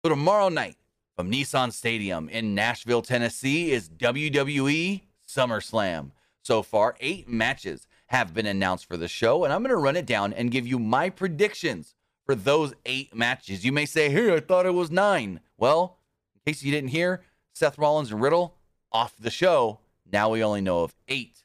So 0.03 0.09
tomorrow 0.09 0.49
night 0.49 0.77
from 1.15 1.31
Nissan 1.31 1.71
Stadium 1.73 2.29
in 2.29 2.55
Nashville, 2.55 3.01
Tennessee, 3.01 3.71
is 3.71 3.89
WWE 3.89 5.01
SummerSlam. 5.27 6.11
So 6.43 6.63
far, 6.63 6.95
eight 6.99 7.27
matches 7.27 7.87
have 8.07 8.33
been 8.33 8.45
announced 8.45 8.85
for 8.85 8.97
the 8.97 9.07
show, 9.07 9.43
and 9.43 9.51
I'm 9.51 9.61
going 9.61 9.69
to 9.69 9.75
run 9.75 9.97
it 9.97 10.05
down 10.05 10.31
and 10.33 10.51
give 10.51 10.65
you 10.65 10.79
my 10.79 11.09
predictions 11.09 11.95
for 12.25 12.35
those 12.35 12.73
eight 12.85 13.13
matches. 13.15 13.65
You 13.65 13.71
may 13.71 13.85
say, 13.85 14.09
"Hey, 14.09 14.33
I 14.33 14.39
thought 14.39 14.65
it 14.65 14.73
was 14.73 14.89
nine. 14.91 15.41
Well, 15.57 15.97
in 16.35 16.51
case 16.51 16.63
you 16.63 16.71
didn't 16.71 16.91
hear, 16.91 17.23
Seth 17.53 17.77
Rollins 17.77 18.11
and 18.11 18.21
Riddle 18.21 18.55
off 18.91 19.15
the 19.17 19.31
show. 19.31 19.79
Now 20.11 20.29
we 20.29 20.43
only 20.43 20.61
know 20.61 20.83
of 20.83 20.95
eight. 21.07 21.43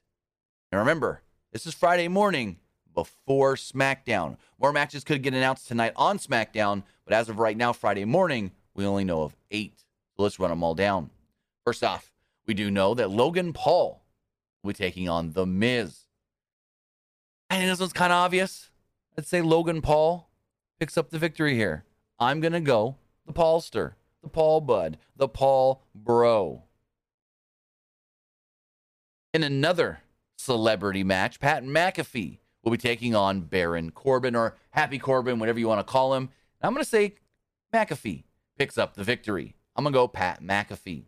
And 0.71 0.79
remember, 0.79 1.23
this 1.53 1.67
is 1.67 1.75
Friday 1.75 2.09
morning 2.09 2.59
before 2.95 3.57
SmackDown. 3.57 4.37
More 4.61 4.73
matches 4.73 5.05
could 5.05 5.23
get 5.23 5.35
announced 5.35 5.69
tonight 5.69 5.93
on 5.97 6.19
SmackDown, 6.19 6.85
but 7.05 7.15
as 7.15 7.29
of 7.29 7.39
right 7.39 7.57
now, 7.57 7.73
Friday 7.73 8.05
morning, 8.05 8.53
we 8.75 8.87
only 8.87 9.05
know 9.05 9.23
of 9.23 9.35
eight. 9.51 9.85
So 10.17 10.23
let's 10.23 10.39
run 10.39 10.51
them 10.51 10.63
all 10.63 10.75
down. 10.75 11.11
First 11.65 11.83
off, 11.83 12.13
we 12.47 12.55
do 12.55 12.71
know 12.71 12.95
that 12.95 13.11
Logan 13.11 13.53
Paul 13.53 14.03
will 14.63 14.71
be 14.71 14.75
taking 14.75 15.09
on 15.09 15.33
The 15.33 15.47
Miz. 15.47 16.07
I 17.51 17.57
think 17.57 17.69
this 17.71 17.81
one's 17.81 17.93
kind 17.93 18.13
of 18.13 18.17
obvious. 18.17 18.71
I'd 19.17 19.27
say 19.27 19.43
Logan 19.43 19.83
Paul 19.83 20.31
picks 20.79 20.97
up 20.97 21.11
the 21.11 21.19
victory 21.19 21.55
here. 21.55 21.85
I'm 22.19 22.41
going 22.41 22.53
to 22.53 22.61
go 22.61 22.97
the 23.27 23.33
Paulster, 23.33 23.95
the 24.23 24.29
Paul 24.29 24.61
Bud, 24.61 24.99
the 25.17 25.29
Paul 25.29 25.83
Bro. 25.95 26.63
In 29.35 29.43
another 29.43 30.01
celebrity 30.37 31.03
match, 31.03 31.41
Pat 31.41 31.65
McAfee 31.65 32.39
will 32.63 32.73
be 32.73 32.79
taking 32.79 33.15
on 33.15 33.41
Baron 33.41 33.91
Corbin 33.91 34.37
or 34.37 34.57
Happy 34.71 34.99
Corbin, 34.99 35.39
whatever 35.39 35.59
you 35.59 35.69
want 35.69 35.85
to 35.85 35.91
call 35.91 36.15
him. 36.15 36.25
And 36.61 36.69
I'm 36.69 36.75
going 36.75 36.85
to 36.85 36.89
say 36.89 37.15
McAfee 37.73 38.25
picks 38.59 38.77
up 38.77 38.95
the 38.95 39.05
victory. 39.05 39.55
I'm 39.75 39.85
going 39.85 39.93
to 39.93 39.99
go 39.99 40.07
Pat 40.07 40.43
McAfee. 40.43 41.05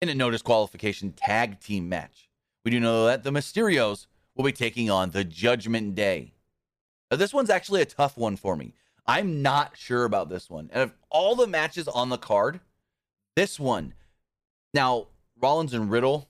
In 0.00 0.08
a 0.08 0.14
no 0.14 0.30
disqualification 0.30 1.12
tag 1.12 1.60
team 1.60 1.88
match, 1.88 2.28
we 2.64 2.72
do 2.72 2.80
know 2.80 3.06
that 3.06 3.22
the 3.22 3.30
Mysterios 3.30 4.06
will 4.34 4.44
be 4.44 4.52
taking 4.52 4.90
on 4.90 5.10
the 5.10 5.22
Judgment 5.22 5.94
Day. 5.94 6.32
Now, 7.10 7.16
this 7.16 7.32
one's 7.32 7.50
actually 7.50 7.82
a 7.82 7.86
tough 7.86 8.16
one 8.16 8.36
for 8.36 8.56
me. 8.56 8.74
I'm 9.06 9.42
not 9.42 9.76
sure 9.76 10.04
about 10.04 10.28
this 10.28 10.50
one. 10.50 10.70
And 10.72 10.82
of 10.82 10.94
all 11.10 11.36
the 11.36 11.46
matches 11.46 11.86
on 11.86 12.08
the 12.08 12.18
card, 12.18 12.60
this 13.36 13.60
one, 13.60 13.94
now 14.74 15.08
Rollins 15.40 15.74
and 15.74 15.90
Riddle 15.90 16.28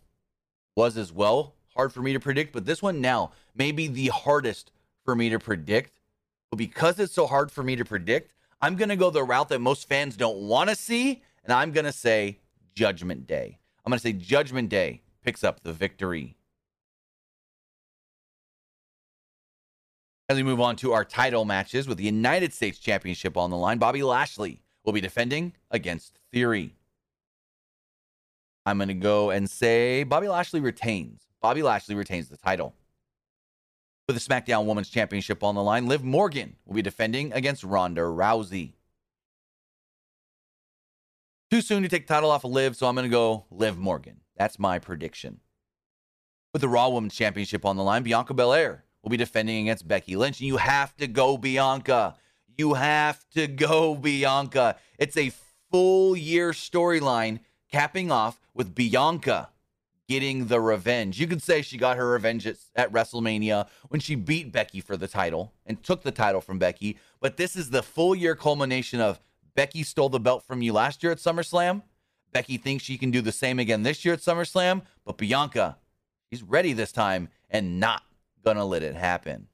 was 0.76 0.96
as 0.96 1.12
well 1.12 1.54
hard 1.74 1.92
for 1.92 2.00
me 2.00 2.12
to 2.12 2.20
predict, 2.20 2.52
but 2.52 2.66
this 2.66 2.82
one 2.82 3.00
now 3.00 3.32
may 3.54 3.72
be 3.72 3.86
the 3.86 4.08
hardest 4.08 4.72
for 5.04 5.14
me 5.14 5.30
to 5.30 5.38
predict. 5.38 6.00
But 6.50 6.56
because 6.56 6.98
it's 6.98 7.14
so 7.14 7.26
hard 7.26 7.50
for 7.50 7.62
me 7.62 7.76
to 7.76 7.84
predict, 7.84 8.34
I'm 8.60 8.76
going 8.76 8.90
to 8.90 8.96
go 8.96 9.10
the 9.10 9.24
route 9.24 9.48
that 9.48 9.60
most 9.60 9.88
fans 9.88 10.16
don't 10.16 10.38
want 10.38 10.70
to 10.70 10.76
see, 10.76 11.22
and 11.44 11.52
I'm 11.52 11.72
going 11.72 11.86
to 11.86 11.92
say 11.92 12.38
Judgment 12.74 13.26
Day. 13.26 13.58
I'm 13.84 13.90
going 13.90 13.98
to 13.98 14.02
say 14.02 14.12
Judgment 14.12 14.68
Day 14.68 15.02
picks 15.24 15.42
up 15.42 15.62
the 15.62 15.72
victory. 15.72 16.36
As 20.28 20.36
we 20.36 20.42
move 20.42 20.60
on 20.60 20.76
to 20.76 20.92
our 20.92 21.04
title 21.04 21.44
matches 21.44 21.88
with 21.88 21.98
the 21.98 22.04
United 22.04 22.52
States 22.52 22.78
Championship 22.78 23.36
on 23.36 23.50
the 23.50 23.56
line, 23.56 23.78
Bobby 23.78 24.02
Lashley 24.02 24.62
will 24.84 24.92
be 24.92 25.00
defending 25.00 25.52
against 25.70 26.20
Theory. 26.30 26.74
I'm 28.64 28.78
going 28.78 28.88
to 28.88 28.94
go 28.94 29.30
and 29.30 29.50
say 29.50 30.04
Bobby 30.04 30.28
Lashley 30.28 30.60
retains. 30.60 31.22
Bobby 31.40 31.62
Lashley 31.62 31.94
retains 31.94 32.28
the 32.28 32.36
title. 32.36 32.74
With 34.08 34.16
the 34.16 34.34
SmackDown 34.34 34.66
Women's 34.66 34.88
Championship 34.88 35.42
on 35.42 35.54
the 35.54 35.62
line, 35.62 35.86
Liv 35.86 36.04
Morgan 36.04 36.56
will 36.66 36.74
be 36.74 36.82
defending 36.82 37.32
against 37.32 37.64
Ronda 37.64 38.02
Rousey. 38.02 38.74
Too 41.50 41.60
soon 41.60 41.82
to 41.82 41.88
take 41.88 42.06
title 42.06 42.30
off 42.30 42.44
of 42.44 42.50
Liv, 42.50 42.76
so 42.76 42.86
I'm 42.86 42.94
going 42.94 43.04
to 43.04 43.10
go 43.10 43.44
Liv 43.50 43.78
Morgan. 43.78 44.20
That's 44.36 44.58
my 44.58 44.78
prediction. 44.78 45.40
With 46.52 46.62
the 46.62 46.68
Raw 46.68 46.88
Women's 46.88 47.14
Championship 47.14 47.64
on 47.64 47.76
the 47.76 47.82
line, 47.82 48.02
Bianca 48.02 48.34
Belair 48.34 48.84
will 49.02 49.10
be 49.10 49.16
defending 49.16 49.62
against 49.62 49.88
Becky 49.88 50.16
Lynch. 50.16 50.40
And 50.40 50.46
you 50.46 50.56
have 50.56 50.96
to 50.96 51.06
go, 51.06 51.36
Bianca. 51.36 52.16
You 52.56 52.74
have 52.74 53.24
to 53.30 53.46
go, 53.46 53.94
Bianca. 53.94 54.76
It's 54.98 55.16
a 55.16 55.32
full 55.70 56.16
year 56.16 56.52
storyline 56.52 57.40
capping 57.72 58.12
off 58.12 58.38
with 58.54 58.74
Bianca 58.74 59.48
getting 60.08 60.46
the 60.46 60.60
revenge. 60.60 61.18
You 61.18 61.26
could 61.26 61.42
say 61.42 61.62
she 61.62 61.78
got 61.78 61.96
her 61.96 62.10
revenge 62.10 62.46
at, 62.46 62.56
at, 62.76 62.92
WrestleMania 62.92 63.66
when 63.88 64.00
she 64.00 64.14
beat 64.14 64.52
Becky 64.52 64.80
for 64.80 64.96
the 64.96 65.08
title 65.08 65.52
and 65.64 65.82
took 65.82 66.02
the 66.02 66.10
title 66.10 66.42
from 66.42 66.58
Becky. 66.58 66.98
But 67.20 67.38
this 67.38 67.56
is 67.56 67.70
the 67.70 67.82
full 67.82 68.14
year 68.14 68.34
culmination 68.34 69.00
of 69.00 69.20
Becky 69.54 69.82
stole 69.82 70.10
the 70.10 70.20
belt 70.20 70.42
from 70.42 70.60
you 70.60 70.72
last 70.74 71.02
year 71.02 71.12
at 71.12 71.18
SummerSlam. 71.18 71.82
Becky 72.32 72.58
thinks 72.58 72.84
she 72.84 72.98
can 72.98 73.10
do 73.10 73.20
the 73.20 73.32
same 73.32 73.58
again 73.58 73.82
this 73.84 74.04
year 74.04 74.14
at 74.14 74.20
SummerSlam. 74.20 74.82
But 75.04 75.16
Bianca, 75.16 75.78
she's 76.30 76.42
ready 76.42 76.72
this 76.72 76.92
time 76.92 77.28
and 77.48 77.80
not 77.80 78.02
gonna 78.44 78.64
let 78.64 78.82
it 78.82 78.96
happen. 78.96 79.48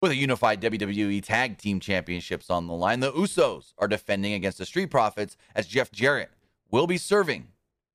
With 0.00 0.12
a 0.12 0.16
unified 0.16 0.60
WWE 0.60 1.22
Tag 1.24 1.58
Team 1.58 1.80
Championships 1.80 2.50
on 2.50 2.66
the 2.66 2.72
line, 2.72 3.00
the 3.00 3.12
Usos 3.12 3.72
are 3.78 3.88
defending 3.88 4.32
against 4.32 4.58
the 4.58 4.66
Street 4.66 4.90
Profits 4.90 5.36
as 5.54 5.66
Jeff 5.66 5.90
Jarrett 5.90 6.30
will 6.70 6.86
be 6.86 6.98
serving 6.98 7.48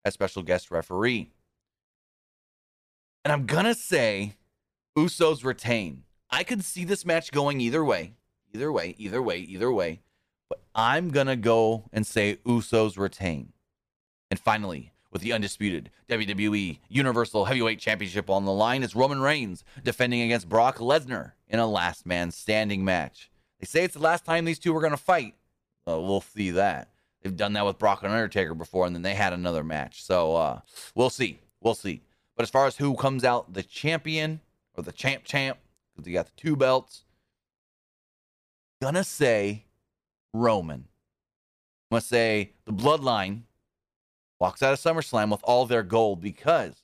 as 0.05 0.13
special 0.13 0.43
guest 0.43 0.71
referee. 0.71 1.31
And 3.23 3.31
I'm 3.31 3.45
going 3.45 3.65
to 3.65 3.75
say 3.75 4.33
Usos 4.97 5.43
retain. 5.45 6.03
I 6.29 6.43
could 6.43 6.63
see 6.63 6.83
this 6.83 7.05
match 7.05 7.31
going 7.31 7.61
either 7.61 7.83
way, 7.83 8.13
either 8.53 8.71
way, 8.71 8.95
either 8.97 9.21
way, 9.21 9.37
either 9.37 9.71
way. 9.71 10.01
But 10.49 10.61
I'm 10.75 11.09
going 11.09 11.27
to 11.27 11.35
go 11.35 11.85
and 11.93 12.05
say 12.05 12.37
Usos 12.45 12.97
retain. 12.97 13.53
And 14.29 14.39
finally, 14.39 14.93
with 15.11 15.21
the 15.21 15.31
undisputed 15.31 15.91
WWE 16.09 16.79
Universal 16.89 17.45
Heavyweight 17.45 17.79
Championship 17.79 18.29
on 18.29 18.45
the 18.45 18.51
line, 18.51 18.83
it's 18.83 18.95
Roman 18.95 19.21
Reigns 19.21 19.63
defending 19.83 20.21
against 20.21 20.49
Brock 20.49 20.79
Lesnar 20.79 21.33
in 21.47 21.59
a 21.59 21.67
last 21.67 22.05
man 22.05 22.31
standing 22.31 22.83
match. 22.83 23.29
They 23.59 23.65
say 23.65 23.83
it's 23.83 23.93
the 23.93 24.01
last 24.01 24.25
time 24.25 24.45
these 24.45 24.59
two 24.59 24.75
are 24.75 24.81
going 24.81 24.91
to 24.91 24.97
fight. 24.97 25.35
Well, 25.85 26.03
we'll 26.03 26.21
see 26.21 26.51
that. 26.51 26.89
They've 27.23 27.35
done 27.35 27.53
that 27.53 27.65
with 27.65 27.79
Brock 27.79 28.03
and 28.03 28.11
Undertaker 28.11 28.53
before, 28.53 28.85
and 28.85 28.93
then 28.93 29.01
they 29.01 29.13
had 29.13 29.31
another 29.31 29.63
match. 29.63 30.03
So 30.03 30.35
uh, 30.35 30.59
we'll 30.93 31.09
see. 31.09 31.39
We'll 31.61 31.73
see. 31.73 32.01
But 32.35 32.43
as 32.43 32.49
far 32.49 32.67
as 32.67 32.75
who 32.75 32.95
comes 32.95 33.23
out 33.23 33.53
the 33.53 33.63
champion 33.63 34.41
or 34.75 34.83
the 34.83 34.91
champ 34.91 35.23
champ, 35.23 35.57
because 35.95 36.07
you 36.07 36.13
got 36.13 36.25
the 36.25 36.33
two 36.35 36.55
belts, 36.55 37.05
gonna 38.81 39.03
say 39.03 39.65
Roman. 40.33 40.85
I'm 41.91 41.95
gonna 41.95 42.01
say 42.01 42.51
the 42.65 42.73
bloodline 42.73 43.43
walks 44.39 44.61
out 44.61 44.73
of 44.73 44.79
SummerSlam 44.79 45.31
with 45.31 45.41
all 45.43 45.65
their 45.65 45.83
gold 45.83 46.19
because 46.19 46.83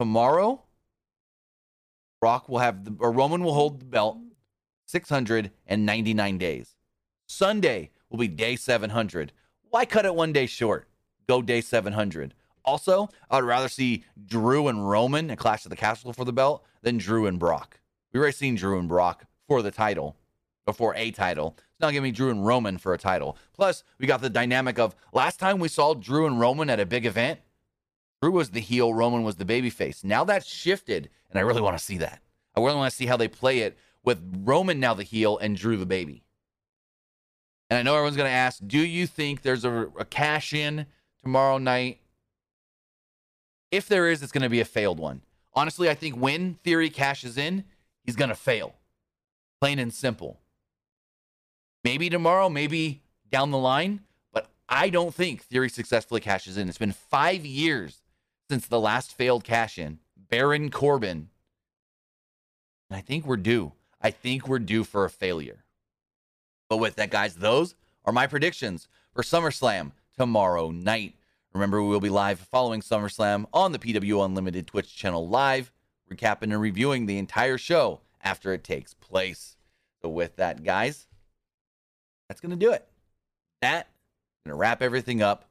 tomorrow 0.00 0.62
Brock 2.20 2.48
will 2.48 2.60
have 2.60 2.84
the 2.84 2.96
or 3.00 3.12
Roman 3.12 3.44
will 3.44 3.52
hold 3.52 3.80
the 3.80 3.84
belt 3.84 4.18
699 4.86 6.38
days. 6.38 6.76
Sunday 7.26 7.90
will 8.10 8.18
be 8.18 8.28
day 8.28 8.56
700. 8.56 9.32
Why 9.70 9.84
cut 9.84 10.06
it 10.06 10.14
one 10.14 10.32
day 10.32 10.46
short? 10.46 10.88
Go 11.28 11.42
day 11.42 11.60
700. 11.60 12.34
Also, 12.64 13.08
I 13.30 13.36
would 13.36 13.44
rather 13.44 13.68
see 13.68 14.04
Drew 14.26 14.68
and 14.68 14.88
Roman 14.88 15.30
in 15.30 15.36
Clash 15.36 15.64
of 15.64 15.70
the 15.70 15.76
Castle 15.76 16.12
for 16.12 16.24
the 16.24 16.32
belt 16.32 16.64
than 16.82 16.98
Drew 16.98 17.26
and 17.26 17.38
Brock. 17.38 17.80
We've 18.12 18.20
already 18.20 18.36
seen 18.36 18.54
Drew 18.54 18.78
and 18.78 18.88
Brock 18.88 19.26
for 19.46 19.62
the 19.62 19.70
title, 19.70 20.16
or 20.66 20.74
for 20.74 20.94
a 20.96 21.10
title. 21.10 21.56
It's 21.58 21.80
not 21.80 21.92
giving 21.92 22.08
me 22.08 22.12
Drew 22.12 22.30
and 22.30 22.46
Roman 22.46 22.78
for 22.78 22.94
a 22.94 22.98
title. 22.98 23.36
Plus, 23.52 23.84
we 23.98 24.06
got 24.06 24.20
the 24.20 24.30
dynamic 24.30 24.78
of 24.78 24.96
last 25.12 25.38
time 25.38 25.58
we 25.58 25.68
saw 25.68 25.94
Drew 25.94 26.26
and 26.26 26.40
Roman 26.40 26.70
at 26.70 26.80
a 26.80 26.86
big 26.86 27.06
event, 27.06 27.40
Drew 28.22 28.32
was 28.32 28.50
the 28.50 28.60
heel, 28.60 28.94
Roman 28.94 29.22
was 29.22 29.36
the 29.36 29.44
babyface. 29.44 30.02
Now 30.02 30.24
that's 30.24 30.46
shifted, 30.46 31.10
and 31.30 31.38
I 31.38 31.42
really 31.42 31.60
want 31.60 31.76
to 31.78 31.84
see 31.84 31.98
that. 31.98 32.22
I 32.56 32.60
really 32.60 32.76
want 32.76 32.90
to 32.90 32.96
see 32.96 33.06
how 33.06 33.16
they 33.16 33.28
play 33.28 33.60
it 33.60 33.76
with 34.02 34.20
Roman 34.44 34.80
now 34.80 34.94
the 34.94 35.02
heel 35.02 35.36
and 35.38 35.56
Drew 35.56 35.76
the 35.76 35.86
baby. 35.86 36.24
And 37.68 37.78
I 37.78 37.82
know 37.82 37.94
everyone's 37.94 38.16
going 38.16 38.28
to 38.30 38.34
ask, 38.34 38.60
do 38.66 38.78
you 38.78 39.06
think 39.06 39.42
there's 39.42 39.64
a, 39.64 39.88
a 39.98 40.04
cash 40.04 40.52
in 40.52 40.86
tomorrow 41.22 41.58
night? 41.58 41.98
If 43.70 43.88
there 43.88 44.08
is, 44.08 44.22
it's 44.22 44.32
going 44.32 44.42
to 44.42 44.48
be 44.48 44.60
a 44.60 44.64
failed 44.64 45.00
one. 45.00 45.22
Honestly, 45.54 45.88
I 45.90 45.94
think 45.94 46.16
when 46.16 46.54
Theory 46.54 46.90
cashes 46.90 47.36
in, 47.36 47.64
he's 48.04 48.16
going 48.16 48.28
to 48.28 48.36
fail. 48.36 48.74
Plain 49.60 49.78
and 49.78 49.92
simple. 49.92 50.38
Maybe 51.82 52.08
tomorrow, 52.08 52.48
maybe 52.48 53.02
down 53.30 53.50
the 53.50 53.58
line, 53.58 54.00
but 54.32 54.48
I 54.68 54.88
don't 54.90 55.14
think 55.14 55.42
Theory 55.42 55.68
successfully 55.68 56.20
cashes 56.20 56.56
in. 56.56 56.68
It's 56.68 56.78
been 56.78 56.92
five 56.92 57.44
years 57.44 58.02
since 58.48 58.66
the 58.66 58.80
last 58.80 59.12
failed 59.12 59.44
cash 59.44 59.78
in. 59.78 59.98
Baron 60.28 60.70
Corbin. 60.70 61.28
And 62.88 62.96
I 62.96 63.00
think 63.00 63.26
we're 63.26 63.36
due. 63.36 63.72
I 64.00 64.10
think 64.10 64.46
we're 64.46 64.58
due 64.58 64.84
for 64.84 65.04
a 65.04 65.10
failure. 65.10 65.64
But 66.68 66.78
with 66.78 66.96
that, 66.96 67.10
guys, 67.10 67.36
those 67.36 67.74
are 68.04 68.12
my 68.12 68.26
predictions 68.26 68.88
for 69.12 69.22
SummerSlam 69.22 69.92
tomorrow 70.16 70.70
night. 70.70 71.14
Remember, 71.52 71.82
we 71.82 71.88
will 71.88 72.00
be 72.00 72.10
live 72.10 72.38
following 72.40 72.80
SummerSlam 72.80 73.46
on 73.52 73.72
the 73.72 73.78
PW 73.78 74.24
Unlimited 74.24 74.66
Twitch 74.66 74.94
channel 74.94 75.28
live, 75.28 75.72
recapping 76.12 76.52
and 76.52 76.60
reviewing 76.60 77.06
the 77.06 77.18
entire 77.18 77.58
show 77.58 78.00
after 78.22 78.52
it 78.52 78.64
takes 78.64 78.94
place. 78.94 79.56
So, 80.02 80.08
with 80.08 80.36
that, 80.36 80.64
guys, 80.64 81.06
that's 82.28 82.40
going 82.40 82.50
to 82.50 82.56
do 82.56 82.72
it. 82.72 82.86
That 83.62 83.88
going 84.46 84.54
to 84.54 84.60
wrap 84.60 84.80
everything 84.80 85.22
up 85.22 85.48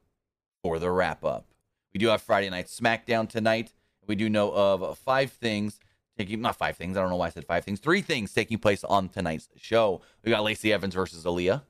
for 0.62 0.78
the 0.78 0.90
wrap 0.90 1.24
up. 1.24 1.46
We 1.92 1.98
do 1.98 2.08
have 2.08 2.22
Friday 2.22 2.50
Night 2.50 2.66
SmackDown 2.66 3.28
tonight. 3.28 3.72
We 4.06 4.14
do 4.14 4.28
know 4.28 4.52
of 4.52 4.98
five 4.98 5.32
things 5.32 5.78
taking, 6.16 6.40
not 6.40 6.56
five 6.56 6.76
things. 6.76 6.96
I 6.96 7.00
don't 7.00 7.10
know 7.10 7.16
why 7.16 7.26
I 7.26 7.30
said 7.30 7.44
five 7.44 7.64
things. 7.64 7.80
Three 7.80 8.00
things 8.00 8.32
taking 8.32 8.58
place 8.58 8.84
on 8.84 9.08
tonight's 9.08 9.48
show. 9.56 10.00
We 10.24 10.30
got 10.30 10.42
Lacey 10.42 10.72
Evans 10.72 10.94
versus 10.94 11.24
Aliyah, 11.24 11.62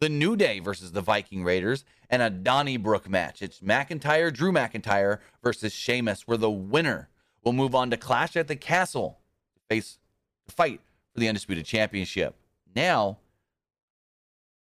The 0.00 0.08
New 0.08 0.36
Day 0.36 0.58
versus 0.60 0.92
the 0.92 1.00
Viking 1.00 1.44
Raiders, 1.44 1.84
and 2.10 2.22
a 2.22 2.30
Donnybrook 2.30 3.08
match. 3.08 3.42
It's 3.42 3.60
McIntyre, 3.60 4.32
Drew 4.32 4.52
McIntyre 4.52 5.18
versus 5.42 5.72
Sheamus, 5.72 6.26
where 6.26 6.38
the 6.38 6.50
winner 6.50 7.08
will 7.42 7.52
move 7.52 7.74
on 7.74 7.90
to 7.90 7.96
Clash 7.96 8.36
at 8.36 8.48
the 8.48 8.56
Castle 8.56 9.18
to 9.54 9.60
face 9.68 9.98
the 10.46 10.52
fight 10.52 10.80
for 11.12 11.20
the 11.20 11.28
Undisputed 11.28 11.64
Championship. 11.64 12.34
Now, 12.74 13.18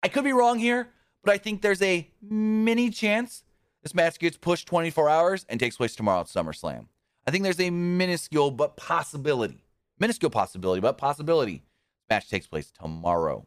I 0.03 0.09
could 0.09 0.25
be 0.25 0.33
wrong 0.33 0.59
here, 0.59 0.89
but 1.25 1.33
I 1.33 1.39
think 1.39 1.63
there's 1.63 1.83
a 1.83 2.09
mini 2.23 2.91
chance 2.91 3.45
this 3.87 3.95
match 3.95 4.19
gets 4.19 4.37
pushed 4.37 4.67
24 4.67 5.09
hours 5.09 5.47
and 5.49 5.61
takes 5.61 5.77
place 5.77 5.95
tomorrow 5.95 6.21
at 6.23 6.27
SummerSlam. 6.27 6.87
I 7.27 7.31
think 7.31 7.43
there's 7.43 7.61
a 7.61 7.71
minuscule 7.71 8.51
but 8.51 8.77
possibility, 8.77 9.65
minuscule 9.99 10.31
possibility, 10.31 10.81
but 10.81 10.97
possibility. 10.97 11.63
Match 12.09 12.31
takes 12.31 12.47
place 12.47 12.71
tomorrow. 12.71 13.47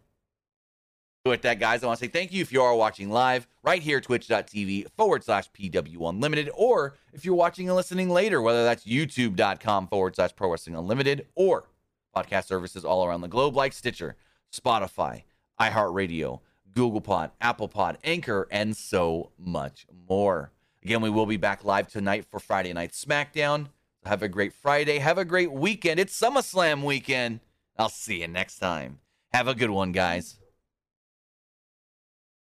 With 1.25 1.41
that, 1.43 1.59
guys, 1.59 1.83
I 1.83 1.87
want 1.87 1.99
to 1.99 2.05
say 2.05 2.11
thank 2.11 2.31
you 2.31 2.41
if 2.41 2.51
you 2.51 2.61
are 2.61 2.75
watching 2.75 3.09
live 3.09 3.47
right 3.61 3.81
here, 3.81 4.01
twitch.tv 4.01 4.87
forward 4.97 5.23
slash 5.23 5.51
PW 5.51 6.09
Unlimited, 6.09 6.49
or 6.53 6.95
if 7.13 7.23
you're 7.23 7.35
watching 7.35 7.67
and 7.67 7.75
listening 7.75 8.09
later, 8.09 8.41
whether 8.41 8.63
that's 8.63 8.85
youtube.com 8.85 9.87
forward 9.87 10.15
slash 10.15 10.35
Pro 10.35 10.51
Wrestling 10.51 10.75
Unlimited 10.75 11.27
or 11.35 11.67
podcast 12.15 12.45
services 12.45 12.83
all 12.85 13.05
around 13.05 13.21
the 13.21 13.27
globe 13.27 13.55
like 13.55 13.73
Stitcher, 13.73 14.15
Spotify, 14.53 15.23
iHeartRadio, 15.59 16.39
Google 16.73 17.01
Pod, 17.01 17.31
Apple 17.41 17.67
Pod, 17.67 17.97
Anchor, 18.03 18.47
and 18.49 18.75
so 18.75 19.31
much 19.37 19.85
more. 20.07 20.51
Again, 20.89 21.01
we 21.01 21.11
will 21.11 21.27
be 21.27 21.37
back 21.37 21.63
live 21.63 21.87
tonight 21.87 22.25
for 22.25 22.39
Friday 22.39 22.73
Night 22.73 22.93
SmackDown. 22.93 23.67
Have 24.05 24.23
a 24.23 24.27
great 24.27 24.53
Friday. 24.53 24.97
Have 24.97 25.19
a 25.19 25.23
great 25.23 25.51
weekend. 25.51 25.99
It's 25.99 26.19
SummerSlam 26.19 26.83
weekend. 26.83 27.41
I'll 27.77 27.89
see 27.89 28.21
you 28.21 28.27
next 28.27 28.57
time. 28.57 28.97
Have 29.31 29.47
a 29.47 29.53
good 29.53 29.69
one, 29.69 29.91
guys. 29.91 30.38